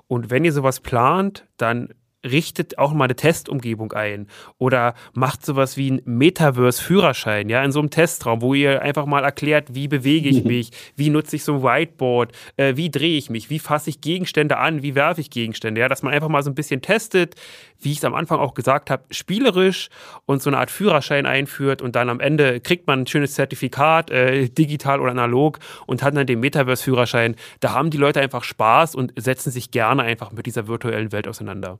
Und 0.09 0.31
wenn 0.31 0.44
ihr 0.44 0.53
sowas 0.53 0.81
plant, 0.81 1.46
dann 1.59 1.90
richtet 2.27 2.79
auch 2.79 2.93
mal 2.93 3.05
eine 3.05 3.17
Testumgebung 3.17 3.93
ein 3.93 4.27
oder 4.59 4.95
macht 5.15 5.45
sowas 5.45 5.77
wie 5.77 5.93
ein 5.93 6.03
Metaverse-Führerschein, 6.05 7.49
ja, 7.49 7.62
in 7.65 7.73
so 7.73 7.81
einem 7.81 7.91
Testraum, 7.91 8.43
wo 8.43 8.55
ihr 8.55 8.83
einfach 8.83 9.07
mal 9.07 9.25
erklärt, 9.25 9.75
wie 9.75 9.89
bewege 9.89 10.29
ich 10.29 10.45
mich, 10.45 10.71
wie 10.97 11.11
nutze 11.11 11.37
ich 11.37 11.45
so 11.45 11.55
ein 11.55 11.62
Whiteboard, 11.62 12.33
äh, 12.57 12.77
wie 12.77 12.91
drehe 12.91 13.17
ich 13.17 13.31
mich, 13.31 13.51
wie 13.51 13.59
fasse 13.59 13.91
ich 13.91 14.01
Gegenstände 14.01 14.59
an, 14.59 14.83
wie 14.83 14.95
werfe 14.95 15.21
ich 15.21 15.31
Gegenstände, 15.31 15.81
ja, 15.81 15.89
dass 15.89 16.03
man 16.03 16.12
einfach 16.12 16.29
mal 16.29 16.43
so 16.43 16.51
ein 16.51 16.55
bisschen 16.55 16.83
testet, 16.83 17.35
wie 17.81 17.93
ich 17.93 17.99
es 17.99 18.05
am 18.05 18.15
Anfang 18.15 18.39
auch 18.39 18.55
gesagt 18.55 18.91
habe, 18.91 19.05
spielerisch 19.11 19.89
und 20.25 20.43
so 20.43 20.51
eine 20.51 20.59
Art 20.59 20.71
Führerschein 20.71 21.27
einführt 21.27 21.83
und 21.83 21.97
dann 21.97 22.09
am 22.09 22.21
Ende 22.21 22.61
kriegt 22.61 22.87
man 22.87 23.01
ein 23.01 23.07
schönes 23.07 23.35
Zertifikat, 23.35 24.11
äh, 24.11 24.49
digital 24.49 25.01
oder 25.01 25.11
analog 25.11 25.59
und 25.87 26.03
hat 26.03 26.17
dann 26.17 26.27
den 26.27 26.41
Metaverse-Führerschein. 26.41 27.37
Da 27.61 27.73
haben 27.73 27.91
die 27.91 27.99
Leute 27.99 28.21
einfach 28.21 28.45
Spaß 28.45 28.95
und 28.95 29.12
setzen 29.17 29.51
sich 29.51 29.71
gerne 29.71 30.03
einfach 30.03 30.33
mit 30.33 30.47
dieser 30.47 30.67
virtuellen 30.67 31.12
Welt 31.12 31.29
auseinander. 31.29 31.79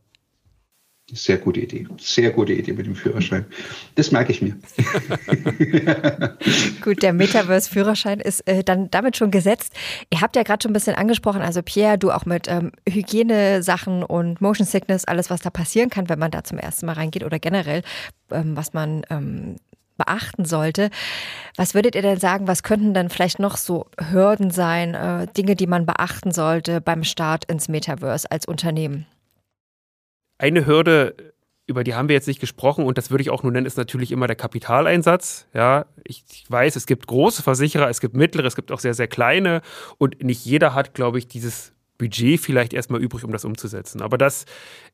Sehr 1.12 1.38
gute 1.38 1.61
Idee. 1.61 1.87
Sehr 1.99 2.31
gute 2.31 2.53
Idee 2.53 2.73
mit 2.73 2.87
dem 2.87 2.97
Führerschein. 2.97 3.47
Das 3.95 4.11
merke 4.11 4.33
ich 4.33 4.42
mir. 4.42 4.57
Gut, 6.83 7.01
der 7.01 7.12
Metaverse-Führerschein 7.12 8.19
ist 8.19 8.40
äh, 8.49 8.64
dann 8.64 8.90
damit 8.90 9.16
schon 9.16 9.31
gesetzt. 9.31 9.73
Ihr 10.12 10.21
habt 10.21 10.35
ja 10.35 10.42
gerade 10.42 10.64
schon 10.64 10.73
ein 10.73 10.75
bisschen 10.75 10.97
angesprochen, 10.97 11.42
also 11.42 11.62
Pierre, 11.62 11.97
du 11.97 12.11
auch 12.11 12.27
mit 12.27 12.49
ähm, 12.49 12.73
Hygienesachen 12.88 14.03
und 14.03 14.40
Motion 14.40 14.66
Sickness, 14.66 15.05
alles, 15.05 15.31
was 15.31 15.42
da 15.42 15.51
passieren 15.51 15.90
kann, 15.90 16.09
wenn 16.09 16.19
man 16.19 16.33
da 16.33 16.42
zum 16.42 16.59
ersten 16.59 16.87
Mal 16.87 16.95
reingeht 16.95 17.23
oder 17.23 17.38
generell, 17.38 17.83
ähm, 18.33 18.57
was 18.57 18.73
man 18.73 19.03
ähm, 19.09 19.57
beachten 19.97 20.45
sollte. 20.45 20.90
Was 21.57 21.75
würdet 21.75 21.95
ihr 21.95 22.03
denn 22.03 22.19
sagen, 22.19 22.49
was 22.49 22.64
könnten 22.64 22.95
dann 22.95 23.11
vielleicht 23.11 23.38
noch 23.38 23.59
so 23.59 23.87
Hürden 24.11 24.51
sein, 24.51 24.95
äh, 24.95 25.29
Dinge, 25.37 25.55
die 25.55 25.69
man 25.69 25.87
beachten 25.87 26.33
sollte 26.33 26.81
beim 26.81 27.05
Start 27.05 27.45
ins 27.45 27.69
Metaverse 27.69 28.29
als 28.29 28.45
Unternehmen? 28.45 29.07
Eine 30.38 30.66
Hürde, 30.66 31.14
über 31.66 31.83
die 31.83 31.94
haben 31.94 32.09
wir 32.09 32.14
jetzt 32.14 32.29
nicht 32.29 32.40
gesprochen 32.40 32.85
und 32.85 32.99
das 32.99 33.11
würde 33.11 33.22
ich 33.22 33.31
auch 33.31 33.42
nur 33.42 33.53
nennen, 33.53 33.66
ist 33.66 33.77
natürlich 33.77 34.12
immer 34.12 34.27
der 34.27 34.37
Kapitaleinsatz. 34.37 35.49
Ja, 35.53 35.87
ich, 36.05 36.25
ich 36.31 36.51
weiß, 36.51 36.77
es 36.77 36.87
gibt 36.87 37.07
große 37.07 37.42
Versicherer, 37.42 37.88
es 37.88 38.01
gibt 38.01 38.14
mittlere, 38.14 38.46
es 38.46 38.57
gibt 38.57 38.70
auch 38.70 38.81
sehr, 38.81 38.94
sehr 38.94 39.09
kleine 39.09 39.62
und 39.99 40.22
nicht 40.22 40.44
jeder 40.44 40.75
hat, 40.75 40.94
glaube 40.94 41.18
ich, 41.18 41.27
dieses 41.27 41.72
Budget 41.99 42.40
vielleicht 42.40 42.75
erstmal 42.75 43.01
übrig, 43.01 43.25
um 43.25 43.33
das 43.33 43.44
umzusetzen. 43.44 44.03
Aber 44.03 44.18
das 44.18 44.44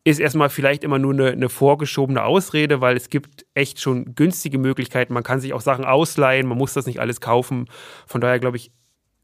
ist 0.05 0.21
erstmal 0.21 0.51
vielleicht 0.51 0.85
immer 0.85 0.99
nur 0.99 1.13
eine, 1.13 1.31
eine, 1.31 1.49
vorgeschobene 1.49 2.23
Ausrede, 2.23 2.81
weil 2.81 2.97
es 2.97 3.11
gibt 3.11 3.45
echt 3.55 3.81
schon 3.81 4.15
günstige 4.15 4.59
Möglichkeiten. 4.59 5.13
Man 5.13 5.25
kann 5.25 5.41
sich 5.41 5.53
auch 5.53 5.61
Sachen 5.61 5.85
ausleihen, 5.85 6.47
man 6.47 6.59
muss 6.59 6.75
das 6.75 6.87
nicht 6.87 7.01
alles 7.01 7.21
kaufen. 7.21 7.67
Von 8.07 8.21
daher 8.21 8.39
glaube 8.39 8.57
ich, 8.57 8.71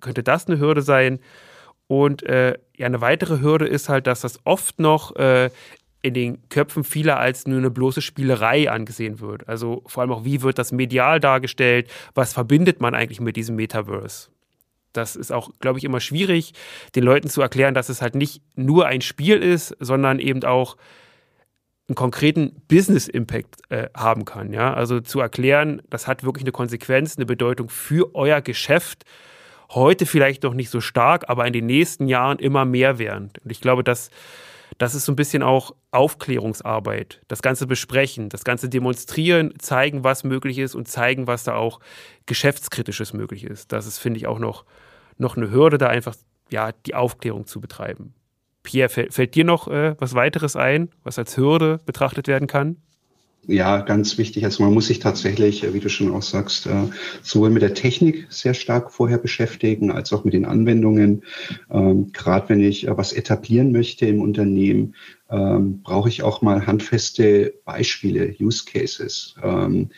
könnte 0.00 0.22
das 0.22 0.46
eine 0.46 0.58
Hürde 0.58 0.82
sein. 0.82 1.20
Und 1.86 2.22
äh, 2.24 2.58
ja, 2.76 2.86
eine 2.86 3.00
weitere 3.00 3.40
Hürde 3.40 3.66
ist 3.66 3.88
halt, 3.88 4.06
dass 4.06 4.20
das 4.20 4.40
oft 4.44 4.78
noch 4.78 5.16
äh, 5.16 5.50
in 6.08 6.14
den 6.14 6.48
Köpfen 6.48 6.84
vieler 6.84 7.18
als 7.18 7.46
nur 7.46 7.58
eine 7.58 7.70
bloße 7.70 8.02
Spielerei 8.02 8.70
angesehen 8.70 9.20
wird. 9.20 9.48
Also 9.48 9.82
vor 9.86 10.02
allem 10.02 10.12
auch, 10.12 10.24
wie 10.24 10.42
wird 10.42 10.58
das 10.58 10.72
medial 10.72 11.20
dargestellt? 11.20 11.90
Was 12.14 12.32
verbindet 12.32 12.80
man 12.80 12.94
eigentlich 12.94 13.20
mit 13.20 13.36
diesem 13.36 13.56
Metaverse? 13.56 14.30
das 14.92 15.16
ist 15.16 15.32
auch, 15.32 15.50
glaube 15.60 15.78
ich, 15.78 15.84
immer 15.84 16.00
schwierig, 16.00 16.52
den 16.94 17.04
Leuten 17.04 17.28
zu 17.28 17.40
erklären, 17.40 17.74
dass 17.74 17.88
es 17.88 18.02
halt 18.02 18.14
nicht 18.14 18.42
nur 18.56 18.86
ein 18.86 19.00
Spiel 19.00 19.36
ist, 19.36 19.76
sondern 19.80 20.18
eben 20.18 20.44
auch 20.44 20.76
einen 21.88 21.94
konkreten 21.94 22.60
Business-Impact 22.68 23.70
äh, 23.70 23.88
haben 23.96 24.24
kann. 24.24 24.52
Ja? 24.52 24.74
Also 24.74 25.00
zu 25.00 25.20
erklären, 25.20 25.80
das 25.88 26.06
hat 26.06 26.24
wirklich 26.24 26.44
eine 26.44 26.52
Konsequenz, 26.52 27.16
eine 27.16 27.26
Bedeutung 27.26 27.70
für 27.70 28.14
euer 28.14 28.42
Geschäft. 28.42 29.04
Heute 29.70 30.04
vielleicht 30.04 30.42
noch 30.42 30.54
nicht 30.54 30.70
so 30.70 30.80
stark, 30.80 31.28
aber 31.28 31.46
in 31.46 31.52
den 31.52 31.66
nächsten 31.66 32.08
Jahren 32.08 32.38
immer 32.38 32.64
mehr 32.64 32.98
werden. 32.98 33.30
Und 33.42 33.50
ich 33.50 33.60
glaube, 33.60 33.84
dass 33.84 34.10
das 34.76 34.94
ist 34.94 35.06
so 35.06 35.12
ein 35.12 35.16
bisschen 35.16 35.42
auch 35.42 35.74
Aufklärungsarbeit, 35.90 37.22
das 37.28 37.40
Ganze 37.42 37.66
besprechen, 37.66 38.28
das 38.28 38.44
Ganze 38.44 38.68
demonstrieren, 38.68 39.54
zeigen, 39.58 40.04
was 40.04 40.24
möglich 40.24 40.58
ist 40.58 40.74
und 40.74 40.88
zeigen, 40.88 41.26
was 41.26 41.44
da 41.44 41.54
auch 41.54 41.80
geschäftskritisches 42.26 43.14
möglich 43.14 43.44
ist. 43.44 43.72
Das 43.72 43.86
ist, 43.86 43.98
finde 43.98 44.18
ich, 44.18 44.26
auch 44.26 44.38
noch, 44.38 44.64
noch 45.16 45.36
eine 45.36 45.50
Hürde, 45.50 45.78
da 45.78 45.88
einfach 45.88 46.14
ja, 46.50 46.72
die 46.86 46.94
Aufklärung 46.94 47.46
zu 47.46 47.60
betreiben. 47.60 48.14
Pierre, 48.62 48.88
fällt, 48.88 49.34
dir 49.34 49.44
noch 49.44 49.68
äh, 49.68 49.94
was 49.98 50.14
weiteres 50.14 50.56
ein, 50.56 50.90
was 51.02 51.18
als 51.18 51.36
Hürde 51.36 51.80
betrachtet 51.86 52.28
werden 52.28 52.48
kann? 52.48 52.76
Ja, 53.46 53.80
ganz 53.80 54.18
wichtig. 54.18 54.44
Also 54.44 54.62
man 54.62 54.74
muss 54.74 54.88
sich 54.88 54.98
tatsächlich, 54.98 55.64
äh, 55.64 55.72
wie 55.72 55.80
du 55.80 55.88
schon 55.88 56.12
auch 56.12 56.22
sagst, 56.22 56.66
äh, 56.66 56.84
sowohl 57.22 57.48
mit 57.50 57.62
der 57.62 57.72
Technik 57.72 58.26
sehr 58.28 58.52
stark 58.52 58.92
vorher 58.92 59.16
beschäftigen, 59.16 59.90
als 59.90 60.12
auch 60.12 60.24
mit 60.24 60.34
den 60.34 60.44
Anwendungen. 60.44 61.22
Ähm, 61.70 62.12
gerade 62.12 62.50
wenn 62.50 62.60
ich 62.60 62.86
äh, 62.86 62.96
was 62.96 63.12
etablieren 63.14 63.72
möchte 63.72 64.06
im 64.06 64.20
Unternehmen, 64.20 64.94
ähm, 65.30 65.80
brauche 65.82 66.10
ich 66.10 66.22
auch 66.22 66.42
mal 66.42 66.66
handfeste 66.66 67.54
Beispiele, 67.64 68.34
Use 68.38 68.64
Cases. 68.66 69.34
Ähm, 69.42 69.90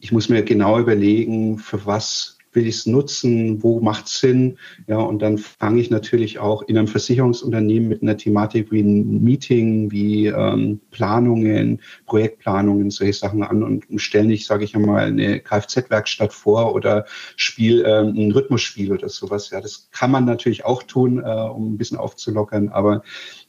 ich 0.00 0.12
muss 0.12 0.28
mir 0.28 0.42
genau 0.44 0.78
überlegen, 0.78 1.58
für 1.58 1.84
was 1.86 2.33
will 2.54 2.66
ich 2.66 2.76
es 2.76 2.86
nutzen, 2.86 3.62
wo 3.62 3.80
macht 3.80 4.06
es 4.06 4.20
Sinn? 4.20 4.58
Ja, 4.86 4.98
und 4.98 5.20
dann 5.20 5.38
fange 5.38 5.80
ich 5.80 5.90
natürlich 5.90 6.38
auch 6.38 6.62
in 6.62 6.78
einem 6.78 6.88
Versicherungsunternehmen 6.88 7.88
mit 7.88 8.02
einer 8.02 8.16
Thematik 8.16 8.70
wie 8.70 8.80
ein 8.80 9.22
Meeting, 9.22 9.90
wie 9.90 10.26
ähm, 10.26 10.80
Planungen, 10.90 11.80
Projektplanungen, 12.06 12.90
solche 12.90 13.12
Sachen 13.12 13.42
an 13.42 13.62
und 13.62 13.84
stelle 14.00 14.26
nicht, 14.26 14.46
sage 14.46 14.64
ich 14.64 14.74
einmal, 14.74 15.06
eine 15.06 15.40
Kfz-Werkstatt 15.40 16.32
vor 16.32 16.74
oder 16.74 17.04
spiel 17.36 17.84
ähm, 17.86 18.14
ein 18.16 18.32
Rhythmusspiel 18.32 18.92
oder 18.92 19.08
sowas. 19.08 19.50
Ja, 19.50 19.60
das 19.60 19.88
kann 19.90 20.10
man 20.10 20.24
natürlich 20.24 20.64
auch 20.64 20.82
tun, 20.82 21.18
äh, 21.18 21.22
um 21.22 21.74
ein 21.74 21.78
bisschen 21.78 21.98
aufzulockern, 21.98 22.68
aber 22.68 23.02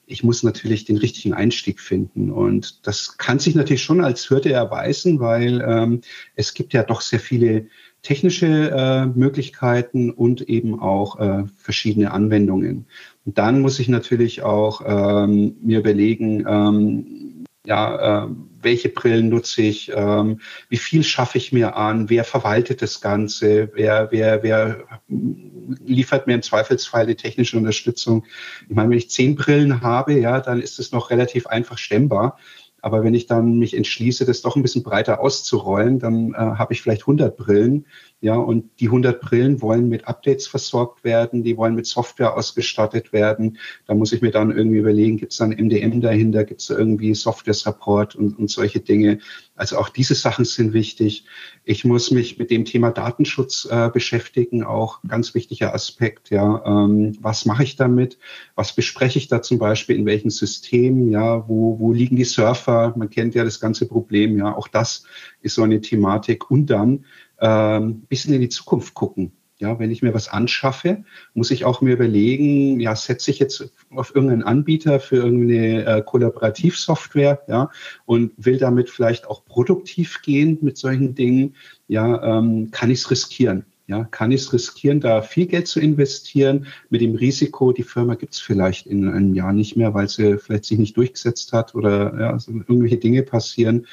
ich 0.08 0.24
muss 0.24 0.44
natürlich 0.44 0.86
den 0.86 0.98
richtigen 0.98 1.34
Einstieg 1.34 1.80
finden. 1.80 2.32
Und 2.32 2.86
das 2.88 3.18
kann 3.18 3.40
sich 3.40 3.56
natürlich 3.56 3.84
schon 3.84 4.02
als 4.02 4.30
Hürde 4.30 4.52
erweisen, 4.52 5.20
weil 5.20 5.64
ähm, 5.68 6.02
es 6.36 6.54
gibt 6.54 6.74
ja 6.74 6.84
doch 6.84 7.02
sehr 7.02 7.20
viele 7.20 7.68
technische 8.06 8.70
äh, 8.70 9.06
Möglichkeiten 9.08 10.12
und 10.12 10.42
eben 10.42 10.80
auch 10.80 11.20
äh, 11.20 11.46
verschiedene 11.58 12.12
Anwendungen. 12.12 12.86
Und 13.26 13.38
dann 13.40 13.62
muss 13.62 13.80
ich 13.80 13.90
natürlich 13.90 14.44
auch 14.44 14.82
ähm, 14.86 15.56
mir 15.62 15.80
überlegen, 15.80 16.46
ähm, 16.48 17.46
ja, 17.66 18.26
äh, 18.26 18.28
welche 18.62 18.90
Brillen 18.90 19.30
nutze 19.30 19.64
ich, 19.64 19.92
ähm, 19.94 20.40
wie 20.70 20.78
viel 20.78 21.04
schaffe 21.04 21.40
ich 21.40 21.52
mir 21.52 21.76
an, 21.78 22.08
wer 22.12 22.24
verwaltet 22.24 22.84
das 22.84 23.02
Ganze, 23.02 23.72
wer, 23.74 24.10
wer, 24.12 24.44
wer 24.44 24.86
liefert 25.08 26.28
mir 26.28 26.36
im 26.36 26.44
Zweifelsfall 26.44 27.08
die 27.08 27.16
technische 27.16 27.58
Unterstützung. 27.58 28.24
Ich 28.70 28.76
meine, 28.76 28.92
wenn 28.92 29.00
ich 29.00 29.10
zehn 29.10 29.34
Brillen 29.36 29.82
habe, 29.82 30.14
ja, 30.14 30.42
dann 30.42 30.62
ist 30.62 30.78
es 30.78 30.92
noch 30.92 31.10
relativ 31.10 31.48
einfach 31.48 31.80
stemmbar. 31.80 32.38
Aber 32.82 33.04
wenn 33.04 33.16
ich 33.16 33.26
dann 33.26 33.58
mich 33.58 33.76
entschließe, 33.76 34.26
das 34.26 34.42
doch 34.42 34.56
ein 34.56 34.62
bisschen 34.62 34.84
breiter 34.84 35.20
auszurollen, 35.20 36.00
dann 36.00 36.34
äh, 36.34 36.38
habe 36.38 36.74
ich 36.74 36.82
vielleicht 36.82 37.02
100 37.04 37.36
Brillen. 37.36 37.88
Ja, 38.26 38.38
und 38.38 38.72
die 38.80 38.88
100 38.88 39.22
Brillen 39.22 39.62
wollen 39.62 39.88
mit 39.88 40.08
Updates 40.08 40.48
versorgt 40.48 41.04
werden, 41.04 41.44
die 41.44 41.58
wollen 41.58 41.76
mit 41.76 41.86
Software 41.86 42.36
ausgestattet 42.36 43.14
werden. 43.14 43.60
Da 43.86 43.94
muss 43.94 44.14
ich 44.14 44.24
mir 44.24 44.32
dann 44.32 44.50
irgendwie 44.50 44.80
überlegen, 44.80 45.18
gibt 45.18 45.34
es 45.34 45.38
dann 45.38 45.52
MDM 45.52 46.02
dahinter, 46.02 46.44
gibt 46.44 46.60
es 46.60 46.72
irgendwie 46.72 47.14
Software-Support 47.14 48.16
und, 48.16 48.40
und 48.40 48.50
solche 48.50 48.80
Dinge. 48.80 49.20
Also 49.56 49.78
auch 49.78 49.90
diese 49.90 50.16
Sachen 50.16 50.44
sind 50.44 50.74
wichtig. 50.74 51.26
Ich 51.66 51.86
muss 51.86 52.10
mich 52.10 52.40
mit 52.40 52.50
dem 52.50 52.66
Thema 52.66 52.90
Datenschutz 52.90 53.68
äh, 53.70 53.92
beschäftigen, 53.94 54.64
auch 54.64 55.02
ganz 55.08 55.36
wichtiger 55.36 55.76
Aspekt. 55.76 56.32
Ja, 56.32 56.64
ähm, 56.66 57.16
was 57.22 57.46
mache 57.46 57.62
ich 57.62 57.76
damit? 57.76 58.18
Was 58.56 58.74
bespreche 58.74 59.20
ich 59.20 59.28
da 59.28 59.44
zum 59.44 59.60
Beispiel 59.60 59.98
in 59.98 60.08
welchem 60.08 60.32
System? 60.32 61.12
Ja, 61.12 61.48
wo, 61.48 61.80
wo 61.80 61.94
liegen 61.94 62.16
die 62.16 62.26
Surfer? 62.26 62.96
Man 62.98 63.12
kennt 63.12 63.36
ja 63.36 63.44
das 63.44 63.60
ganze 63.60 63.88
Problem. 63.88 64.36
Ja, 64.36 64.56
auch 64.56 64.68
das 64.68 65.04
ist 65.42 65.54
so 65.54 65.62
eine 65.62 65.80
Thematik. 65.80 66.50
Und 66.50 66.72
dann 66.72 67.06
ähm, 67.40 68.02
bisschen 68.02 68.34
in 68.34 68.42
die 68.42 68.50
Zukunft 68.50 68.94
gucken. 68.94 69.32
Ja, 69.58 69.80
wenn 69.80 69.90
ich 69.90 70.02
mir 70.02 70.14
was 70.14 70.28
anschaffe, 70.28 71.06
muss 71.34 71.50
ich 71.50 71.64
auch 71.64 71.80
mir 71.80 71.94
überlegen, 71.94 72.82
ja, 72.82 72.94
setze 72.94 73.32
ich 73.32 73.40
jetzt 73.40 73.70
auf 73.90 74.14
irgendeinen 74.14 74.44
Anbieter 74.44 75.00
für 75.00 75.16
irgendeine 75.16 75.86
äh, 75.86 76.02
Kollaborativsoftware, 76.02 77.42
ja, 77.48 77.70
und 78.06 78.34
will 78.36 78.58
damit 78.58 78.90
vielleicht 78.90 79.28
auch 79.28 79.46
produktiv 79.46 80.22
gehen 80.22 80.58
mit 80.62 80.78
solchen 80.78 81.16
Dingen, 81.16 81.56
ja, 81.88 82.38
ähm, 82.38 82.70
kann 82.72 82.92
ich 82.92 83.00
es 83.00 83.12
riskieren? 83.12 83.66
Ja, 83.88 84.04
kann 84.04 84.32
ich 84.32 84.42
es 84.42 84.52
riskieren, 84.52 85.00
da 85.00 85.22
viel 85.22 85.46
Geld 85.46 85.68
zu 85.68 85.80
investieren 85.80 86.66
mit 86.90 87.02
dem 87.02 87.14
Risiko, 87.16 87.72
die 87.72 87.84
Firma 87.84 88.16
gibt 88.16 88.34
es 88.34 88.40
vielleicht 88.40 88.88
in 88.88 89.08
einem 89.08 89.36
Jahr 89.36 89.54
nicht 89.54 89.78
mehr, 89.78 89.94
weil 89.94 90.10
sie 90.10 90.40
vielleicht 90.40 90.66
sich 90.66 90.80
nicht 90.80 90.98
durchgesetzt 90.98 91.54
hat 91.54 91.76
oder 91.76 92.20
ja, 92.20 92.40
so 92.40 92.52
irgendwelche 92.52 92.98
Dinge 92.98 93.22
passieren 93.22 93.86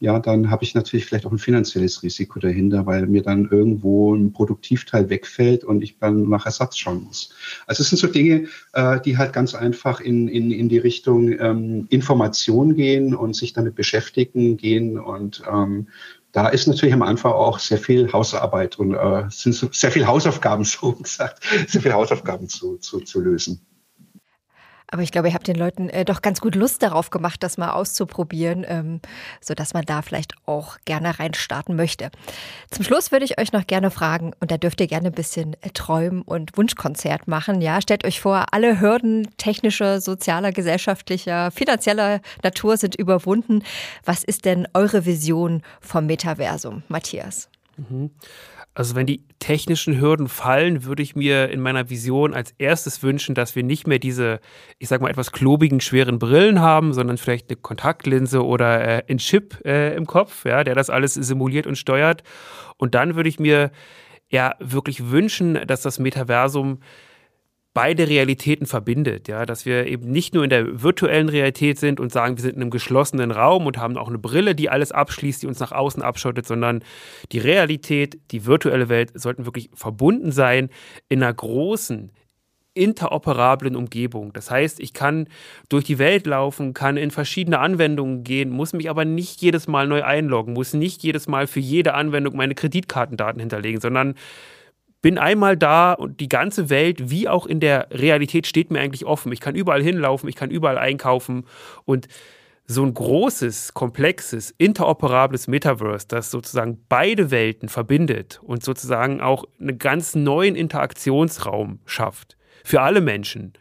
ja, 0.00 0.18
dann 0.18 0.50
habe 0.50 0.64
ich 0.64 0.74
natürlich 0.74 1.06
vielleicht 1.06 1.24
auch 1.24 1.32
ein 1.32 1.38
finanzielles 1.38 2.02
Risiko 2.02 2.38
dahinter, 2.40 2.84
weil 2.84 3.06
mir 3.06 3.22
dann 3.22 3.48
irgendwo 3.50 4.14
ein 4.14 4.32
Produktivteil 4.32 5.08
wegfällt 5.08 5.64
und 5.64 5.82
ich 5.82 5.98
dann 5.98 6.28
nach 6.28 6.46
Ersatz 6.46 6.76
schauen 6.76 7.04
muss. 7.04 7.30
Also 7.66 7.82
es 7.82 7.90
sind 7.90 7.98
so 7.98 8.08
Dinge, 8.08 8.48
äh, 8.72 9.00
die 9.00 9.16
halt 9.16 9.32
ganz 9.32 9.54
einfach 9.54 10.00
in, 10.00 10.28
in, 10.28 10.50
in 10.50 10.68
die 10.68 10.78
Richtung 10.78 11.32
ähm, 11.38 11.86
Information 11.90 12.74
gehen 12.74 13.14
und 13.14 13.34
sich 13.34 13.52
damit 13.52 13.76
beschäftigen 13.76 14.56
gehen 14.56 14.98
und 14.98 15.42
ähm, 15.50 15.88
da 16.32 16.48
ist 16.48 16.66
natürlich 16.66 16.92
am 16.92 17.02
Anfang 17.02 17.30
auch 17.30 17.60
sehr 17.60 17.78
viel 17.78 18.12
Hausarbeit 18.12 18.76
und 18.76 18.92
äh, 18.92 19.24
sind 19.30 19.52
so 19.52 19.68
sehr 19.70 19.92
viele 19.92 20.08
Hausaufgaben, 20.08 20.64
so 20.64 20.92
gesagt, 20.92 21.44
sehr 21.68 21.80
viele 21.80 21.94
Hausaufgaben 21.94 22.48
zu, 22.48 22.76
zu, 22.78 23.00
zu 23.00 23.20
lösen. 23.20 23.64
Aber 24.90 25.02
ich 25.02 25.10
glaube, 25.10 25.28
ihr 25.28 25.34
habt 25.34 25.48
den 25.48 25.56
Leuten 25.56 25.88
äh, 25.88 26.04
doch 26.04 26.22
ganz 26.22 26.40
gut 26.40 26.54
Lust 26.54 26.82
darauf 26.82 27.10
gemacht, 27.10 27.42
das 27.42 27.58
mal 27.58 27.70
auszuprobieren, 27.70 28.64
ähm, 28.68 29.00
sodass 29.40 29.74
man 29.74 29.84
da 29.84 30.02
vielleicht 30.02 30.34
auch 30.46 30.76
gerne 30.84 31.18
reinstarten 31.18 31.74
möchte. 31.74 32.10
Zum 32.70 32.84
Schluss 32.84 33.10
würde 33.10 33.24
ich 33.24 33.40
euch 33.40 33.52
noch 33.52 33.66
gerne 33.66 33.90
fragen, 33.90 34.32
und 34.40 34.50
da 34.50 34.56
dürft 34.56 34.80
ihr 34.80 34.86
gerne 34.86 35.08
ein 35.08 35.14
bisschen 35.14 35.54
äh, 35.62 35.70
träumen 35.70 36.22
und 36.22 36.56
Wunschkonzert 36.56 37.26
machen. 37.26 37.60
Ja, 37.60 37.80
stellt 37.80 38.04
euch 38.04 38.20
vor, 38.20 38.46
alle 38.52 38.80
Hürden 38.80 39.28
technischer, 39.36 40.00
sozialer, 40.00 40.52
gesellschaftlicher, 40.52 41.50
finanzieller 41.50 42.20
Natur 42.42 42.76
sind 42.76 42.94
überwunden. 42.94 43.62
Was 44.04 44.22
ist 44.22 44.44
denn 44.44 44.68
eure 44.74 45.06
Vision 45.06 45.62
vom 45.80 46.06
Metaversum, 46.06 46.82
Matthias? 46.88 47.48
Mhm. 47.76 48.10
Also 48.74 48.96
wenn 48.96 49.06
die 49.06 49.24
technischen 49.38 50.00
Hürden 50.00 50.26
fallen, 50.28 50.84
würde 50.84 51.02
ich 51.02 51.14
mir 51.14 51.48
in 51.50 51.60
meiner 51.60 51.90
Vision 51.90 52.34
als 52.34 52.52
erstes 52.58 53.04
wünschen, 53.04 53.36
dass 53.36 53.54
wir 53.54 53.62
nicht 53.62 53.86
mehr 53.86 54.00
diese, 54.00 54.40
ich 54.80 54.88
sag 54.88 55.00
mal, 55.00 55.10
etwas 55.10 55.30
klobigen, 55.30 55.80
schweren 55.80 56.18
Brillen 56.18 56.60
haben, 56.60 56.92
sondern 56.92 57.16
vielleicht 57.16 57.48
eine 57.48 57.56
Kontaktlinse 57.56 58.44
oder 58.44 58.84
äh, 58.84 59.02
ein 59.08 59.18
Chip 59.18 59.64
äh, 59.64 59.94
im 59.94 60.06
Kopf, 60.06 60.44
ja, 60.44 60.64
der 60.64 60.74
das 60.74 60.90
alles 60.90 61.14
simuliert 61.14 61.68
und 61.68 61.78
steuert. 61.78 62.24
Und 62.76 62.96
dann 62.96 63.14
würde 63.14 63.28
ich 63.28 63.38
mir 63.38 63.70
ja 64.28 64.56
wirklich 64.58 65.10
wünschen, 65.10 65.60
dass 65.66 65.82
das 65.82 66.00
Metaversum 66.00 66.80
beide 67.74 68.08
Realitäten 68.08 68.66
verbindet, 68.66 69.26
ja, 69.26 69.44
dass 69.44 69.66
wir 69.66 69.86
eben 69.86 70.10
nicht 70.10 70.32
nur 70.32 70.44
in 70.44 70.50
der 70.50 70.82
virtuellen 70.82 71.28
Realität 71.28 71.78
sind 71.78 71.98
und 71.98 72.12
sagen, 72.12 72.36
wir 72.36 72.42
sind 72.42 72.54
in 72.54 72.62
einem 72.62 72.70
geschlossenen 72.70 73.32
Raum 73.32 73.66
und 73.66 73.78
haben 73.78 73.98
auch 73.98 74.08
eine 74.08 74.18
Brille, 74.18 74.54
die 74.54 74.70
alles 74.70 74.92
abschließt, 74.92 75.42
die 75.42 75.48
uns 75.48 75.58
nach 75.58 75.72
außen 75.72 76.02
abschottet, 76.02 76.46
sondern 76.46 76.84
die 77.32 77.40
Realität, 77.40 78.18
die 78.30 78.46
virtuelle 78.46 78.88
Welt 78.88 79.10
sollten 79.14 79.44
wirklich 79.44 79.70
verbunden 79.74 80.30
sein 80.30 80.70
in 81.08 81.22
einer 81.22 81.34
großen, 81.34 82.12
interoperablen 82.74 83.76
Umgebung. 83.76 84.32
Das 84.32 84.50
heißt, 84.50 84.80
ich 84.80 84.92
kann 84.92 85.28
durch 85.68 85.84
die 85.84 85.98
Welt 85.98 86.26
laufen, 86.26 86.74
kann 86.74 86.96
in 86.96 87.10
verschiedene 87.10 87.60
Anwendungen 87.60 88.24
gehen, 88.24 88.50
muss 88.50 88.72
mich 88.72 88.90
aber 88.90 89.04
nicht 89.04 89.40
jedes 89.40 89.68
Mal 89.68 89.86
neu 89.86 90.02
einloggen, 90.02 90.54
muss 90.54 90.74
nicht 90.74 91.02
jedes 91.02 91.28
Mal 91.28 91.46
für 91.46 91.60
jede 91.60 91.94
Anwendung 91.94 92.36
meine 92.36 92.54
Kreditkartendaten 92.54 93.40
hinterlegen, 93.40 93.80
sondern 93.80 94.14
bin 95.04 95.18
einmal 95.18 95.54
da 95.54 95.92
und 95.92 96.18
die 96.20 96.30
ganze 96.30 96.70
Welt, 96.70 97.10
wie 97.10 97.28
auch 97.28 97.44
in 97.44 97.60
der 97.60 97.88
Realität, 97.90 98.46
steht 98.46 98.70
mir 98.70 98.80
eigentlich 98.80 99.04
offen. 99.04 99.32
Ich 99.32 99.40
kann 99.40 99.54
überall 99.54 99.82
hinlaufen, 99.82 100.30
ich 100.30 100.34
kann 100.34 100.50
überall 100.50 100.78
einkaufen 100.78 101.44
und 101.84 102.08
so 102.66 102.82
ein 102.82 102.94
großes, 102.94 103.74
komplexes, 103.74 104.54
interoperables 104.56 105.46
Metaverse, 105.46 106.06
das 106.08 106.30
sozusagen 106.30 106.86
beide 106.88 107.30
Welten 107.30 107.68
verbindet 107.68 108.40
und 108.42 108.64
sozusagen 108.64 109.20
auch 109.20 109.44
einen 109.60 109.76
ganz 109.76 110.14
neuen 110.14 110.56
Interaktionsraum 110.56 111.80
schafft 111.84 112.38
für 112.64 112.80
alle 112.80 113.02
Menschen. 113.02 113.52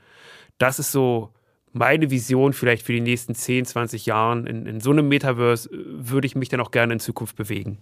Das 0.59 0.79
ist 0.79 0.93
so 0.93 1.33
meine 1.73 2.09
Vision 2.09 2.53
vielleicht 2.53 2.85
für 2.85 2.93
die 2.93 3.01
nächsten 3.01 3.35
10, 3.35 3.65
20 3.65 4.05
Jahren. 4.05 4.47
In, 4.47 4.65
in 4.65 4.79
so 4.79 4.91
einem 4.91 5.09
Metaverse 5.09 5.69
äh, 5.69 5.77
würde 5.83 6.25
ich 6.25 6.35
mich 6.35 6.47
dann 6.47 6.61
auch 6.61 6.71
gerne 6.71 6.93
in 6.93 6.99
Zukunft 7.01 7.35
bewegen. 7.35 7.79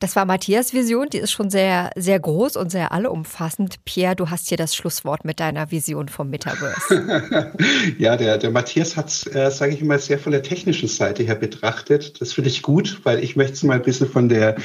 Das 0.00 0.16
war 0.16 0.24
Matthias 0.24 0.72
Vision, 0.72 1.08
die 1.10 1.18
ist 1.18 1.30
schon 1.30 1.50
sehr, 1.50 1.90
sehr 1.94 2.18
groß 2.18 2.56
und 2.56 2.70
sehr 2.70 2.90
alleumfassend. 2.90 3.84
Pierre, 3.84 4.16
du 4.16 4.30
hast 4.30 4.48
hier 4.48 4.56
das 4.56 4.74
Schlusswort 4.74 5.26
mit 5.26 5.40
deiner 5.40 5.70
Vision 5.70 6.08
vom 6.08 6.30
Metaverse. 6.30 7.52
ja, 7.98 8.16
der, 8.16 8.38
der 8.38 8.50
Matthias 8.50 8.96
hat 8.96 9.08
es, 9.08 9.26
äh, 9.26 9.50
sage 9.50 9.74
ich 9.74 9.84
mal, 9.84 9.98
sehr 9.98 10.18
von 10.18 10.32
der 10.32 10.42
technischen 10.42 10.88
Seite 10.88 11.22
her 11.22 11.34
betrachtet. 11.34 12.18
Das 12.22 12.32
finde 12.32 12.48
ich 12.48 12.62
gut, 12.62 13.00
weil 13.04 13.22
ich 13.22 13.36
möchte 13.36 13.52
es 13.52 13.62
mal 13.62 13.74
ein 13.74 13.82
bisschen 13.82 14.08
von 14.08 14.30
der 14.30 14.56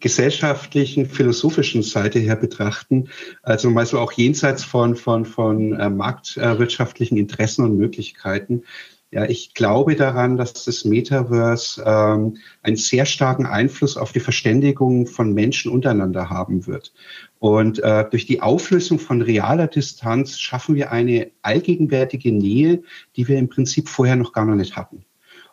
gesellschaftlichen, 0.00 1.04
philosophischen 1.04 1.82
Seite 1.82 2.18
her 2.18 2.36
betrachten. 2.36 3.10
Also 3.42 3.68
mal 3.68 3.84
so 3.84 3.98
auch 3.98 4.12
jenseits 4.12 4.64
von, 4.64 4.96
von, 4.96 5.26
von 5.26 5.78
äh, 5.78 5.90
marktwirtschaftlichen 5.90 7.18
Interessen 7.18 7.62
und 7.62 7.76
Möglichkeiten. 7.76 8.62
Ja, 9.10 9.24
ich 9.24 9.54
glaube 9.54 9.96
daran, 9.96 10.36
dass 10.36 10.52
das 10.64 10.84
Metaverse 10.84 11.82
ähm, 11.86 12.36
einen 12.62 12.76
sehr 12.76 13.06
starken 13.06 13.46
Einfluss 13.46 13.96
auf 13.96 14.12
die 14.12 14.20
Verständigung 14.20 15.06
von 15.06 15.32
Menschen 15.32 15.72
untereinander 15.72 16.28
haben 16.28 16.66
wird. 16.66 16.92
Und 17.38 17.78
äh, 17.78 18.04
durch 18.10 18.26
die 18.26 18.42
Auflösung 18.42 18.98
von 18.98 19.22
realer 19.22 19.66
Distanz 19.66 20.38
schaffen 20.38 20.74
wir 20.74 20.92
eine 20.92 21.30
allgegenwärtige 21.40 22.32
Nähe, 22.32 22.82
die 23.16 23.28
wir 23.28 23.38
im 23.38 23.48
Prinzip 23.48 23.88
vorher 23.88 24.16
noch 24.16 24.34
gar 24.34 24.44
noch 24.44 24.56
nicht 24.56 24.76
hatten. 24.76 25.06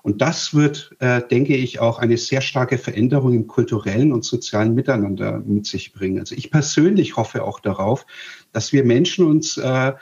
Und 0.06 0.22
das 0.22 0.54
wird, 0.54 0.96
äh, 1.00 1.22
denke 1.26 1.56
ich, 1.56 1.80
auch 1.80 1.98
eine 1.98 2.18
sehr 2.18 2.41
starke 2.41 2.78
Veränderung 2.78 3.34
im 3.34 3.48
kulturellen 3.48 4.12
und 4.12 4.24
sozialen 4.24 4.76
Miteinander 4.76 5.39
mit 5.39 5.65
sich 5.65 5.94
bringen. 5.94 6.20
Also 6.20 6.36
ich 6.36 6.52
persönlich 6.52 7.15
hoffe 7.15 7.44
auch 7.44 7.60
darauf, 7.60 8.06
dass 8.52 8.72
wir 8.72 8.84
Menschen 8.84 9.26
uns 9.26 9.58
äh, 9.58 9.94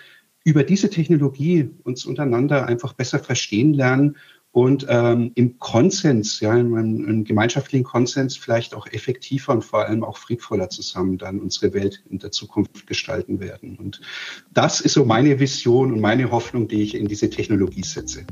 über 0.43 0.63
diese 0.63 0.89
Technologie 0.89 1.69
uns 1.83 2.05
untereinander 2.05 2.67
einfach 2.67 2.93
besser 2.93 3.19
verstehen 3.19 3.73
lernen 3.73 4.17
und 4.53 4.85
ähm, 4.87 5.31
im 5.33 5.57
Konsens, 5.57 6.39
ja, 6.39 6.55
im, 6.55 6.75
im 6.77 7.23
gemeinschaftlichen 7.23 7.83
Konsens 7.83 8.37
vielleicht 8.37 8.75
auch 8.75 8.85
effektiver 8.85 9.51
und 9.51 9.65
vor 9.65 9.87
allem 9.87 10.03
auch 10.03 10.17
friedvoller 10.17 10.69
zusammen 10.69 11.17
dann 11.17 11.39
unsere 11.39 11.73
Welt 11.73 12.03
in 12.09 12.19
der 12.19 12.31
Zukunft 12.31 12.85
gestalten 12.85 13.39
werden. 13.39 13.77
Und 13.77 13.99
das 14.53 14.79
ist 14.79 14.93
so 14.93 15.05
meine 15.05 15.39
Vision 15.39 15.91
und 15.91 15.99
meine 15.99 16.29
Hoffnung, 16.29 16.67
die 16.67 16.83
ich 16.83 16.93
in 16.93 17.07
diese 17.07 17.31
Technologie 17.31 17.83
setze. 17.83 18.27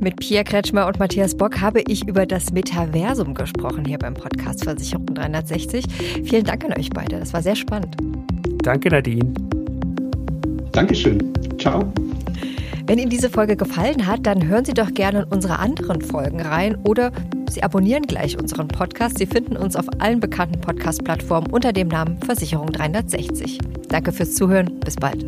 Mit 0.00 0.16
Pierre 0.16 0.42
Kretschmer 0.42 0.88
und 0.88 0.98
Matthias 0.98 1.36
Bock 1.36 1.60
habe 1.60 1.80
ich 1.86 2.08
über 2.08 2.26
das 2.26 2.52
Metaversum 2.52 3.32
gesprochen 3.32 3.84
hier 3.84 3.98
beim 3.98 4.14
Podcast 4.14 4.64
Versicherung 4.64 5.06
360. 5.06 5.84
Vielen 6.24 6.44
Dank 6.44 6.64
an 6.64 6.72
euch 6.76 6.90
beide. 6.90 7.20
Das 7.20 7.32
war 7.32 7.42
sehr 7.42 7.56
spannend. 7.56 7.96
Danke, 8.64 8.88
Nadine. 8.88 9.32
Dankeschön. 10.74 11.32
Ciao. 11.58 11.84
Wenn 12.86 12.98
Ihnen 12.98 13.08
diese 13.08 13.30
Folge 13.30 13.56
gefallen 13.56 14.06
hat, 14.06 14.26
dann 14.26 14.46
hören 14.46 14.64
Sie 14.64 14.74
doch 14.74 14.92
gerne 14.92 15.20
in 15.22 15.24
unsere 15.24 15.58
anderen 15.58 16.02
Folgen 16.02 16.40
rein 16.40 16.76
oder 16.84 17.12
Sie 17.48 17.62
abonnieren 17.62 18.02
gleich 18.02 18.36
unseren 18.36 18.66
Podcast. 18.68 19.18
Sie 19.18 19.26
finden 19.26 19.56
uns 19.56 19.76
auf 19.76 19.86
allen 20.00 20.18
bekannten 20.20 20.60
Podcast-Plattformen 20.60 21.50
unter 21.50 21.72
dem 21.72 21.88
Namen 21.88 22.18
Versicherung 22.20 22.72
360. 22.72 23.58
Danke 23.88 24.12
fürs 24.12 24.34
Zuhören. 24.34 24.80
Bis 24.80 24.96
bald. 24.96 25.24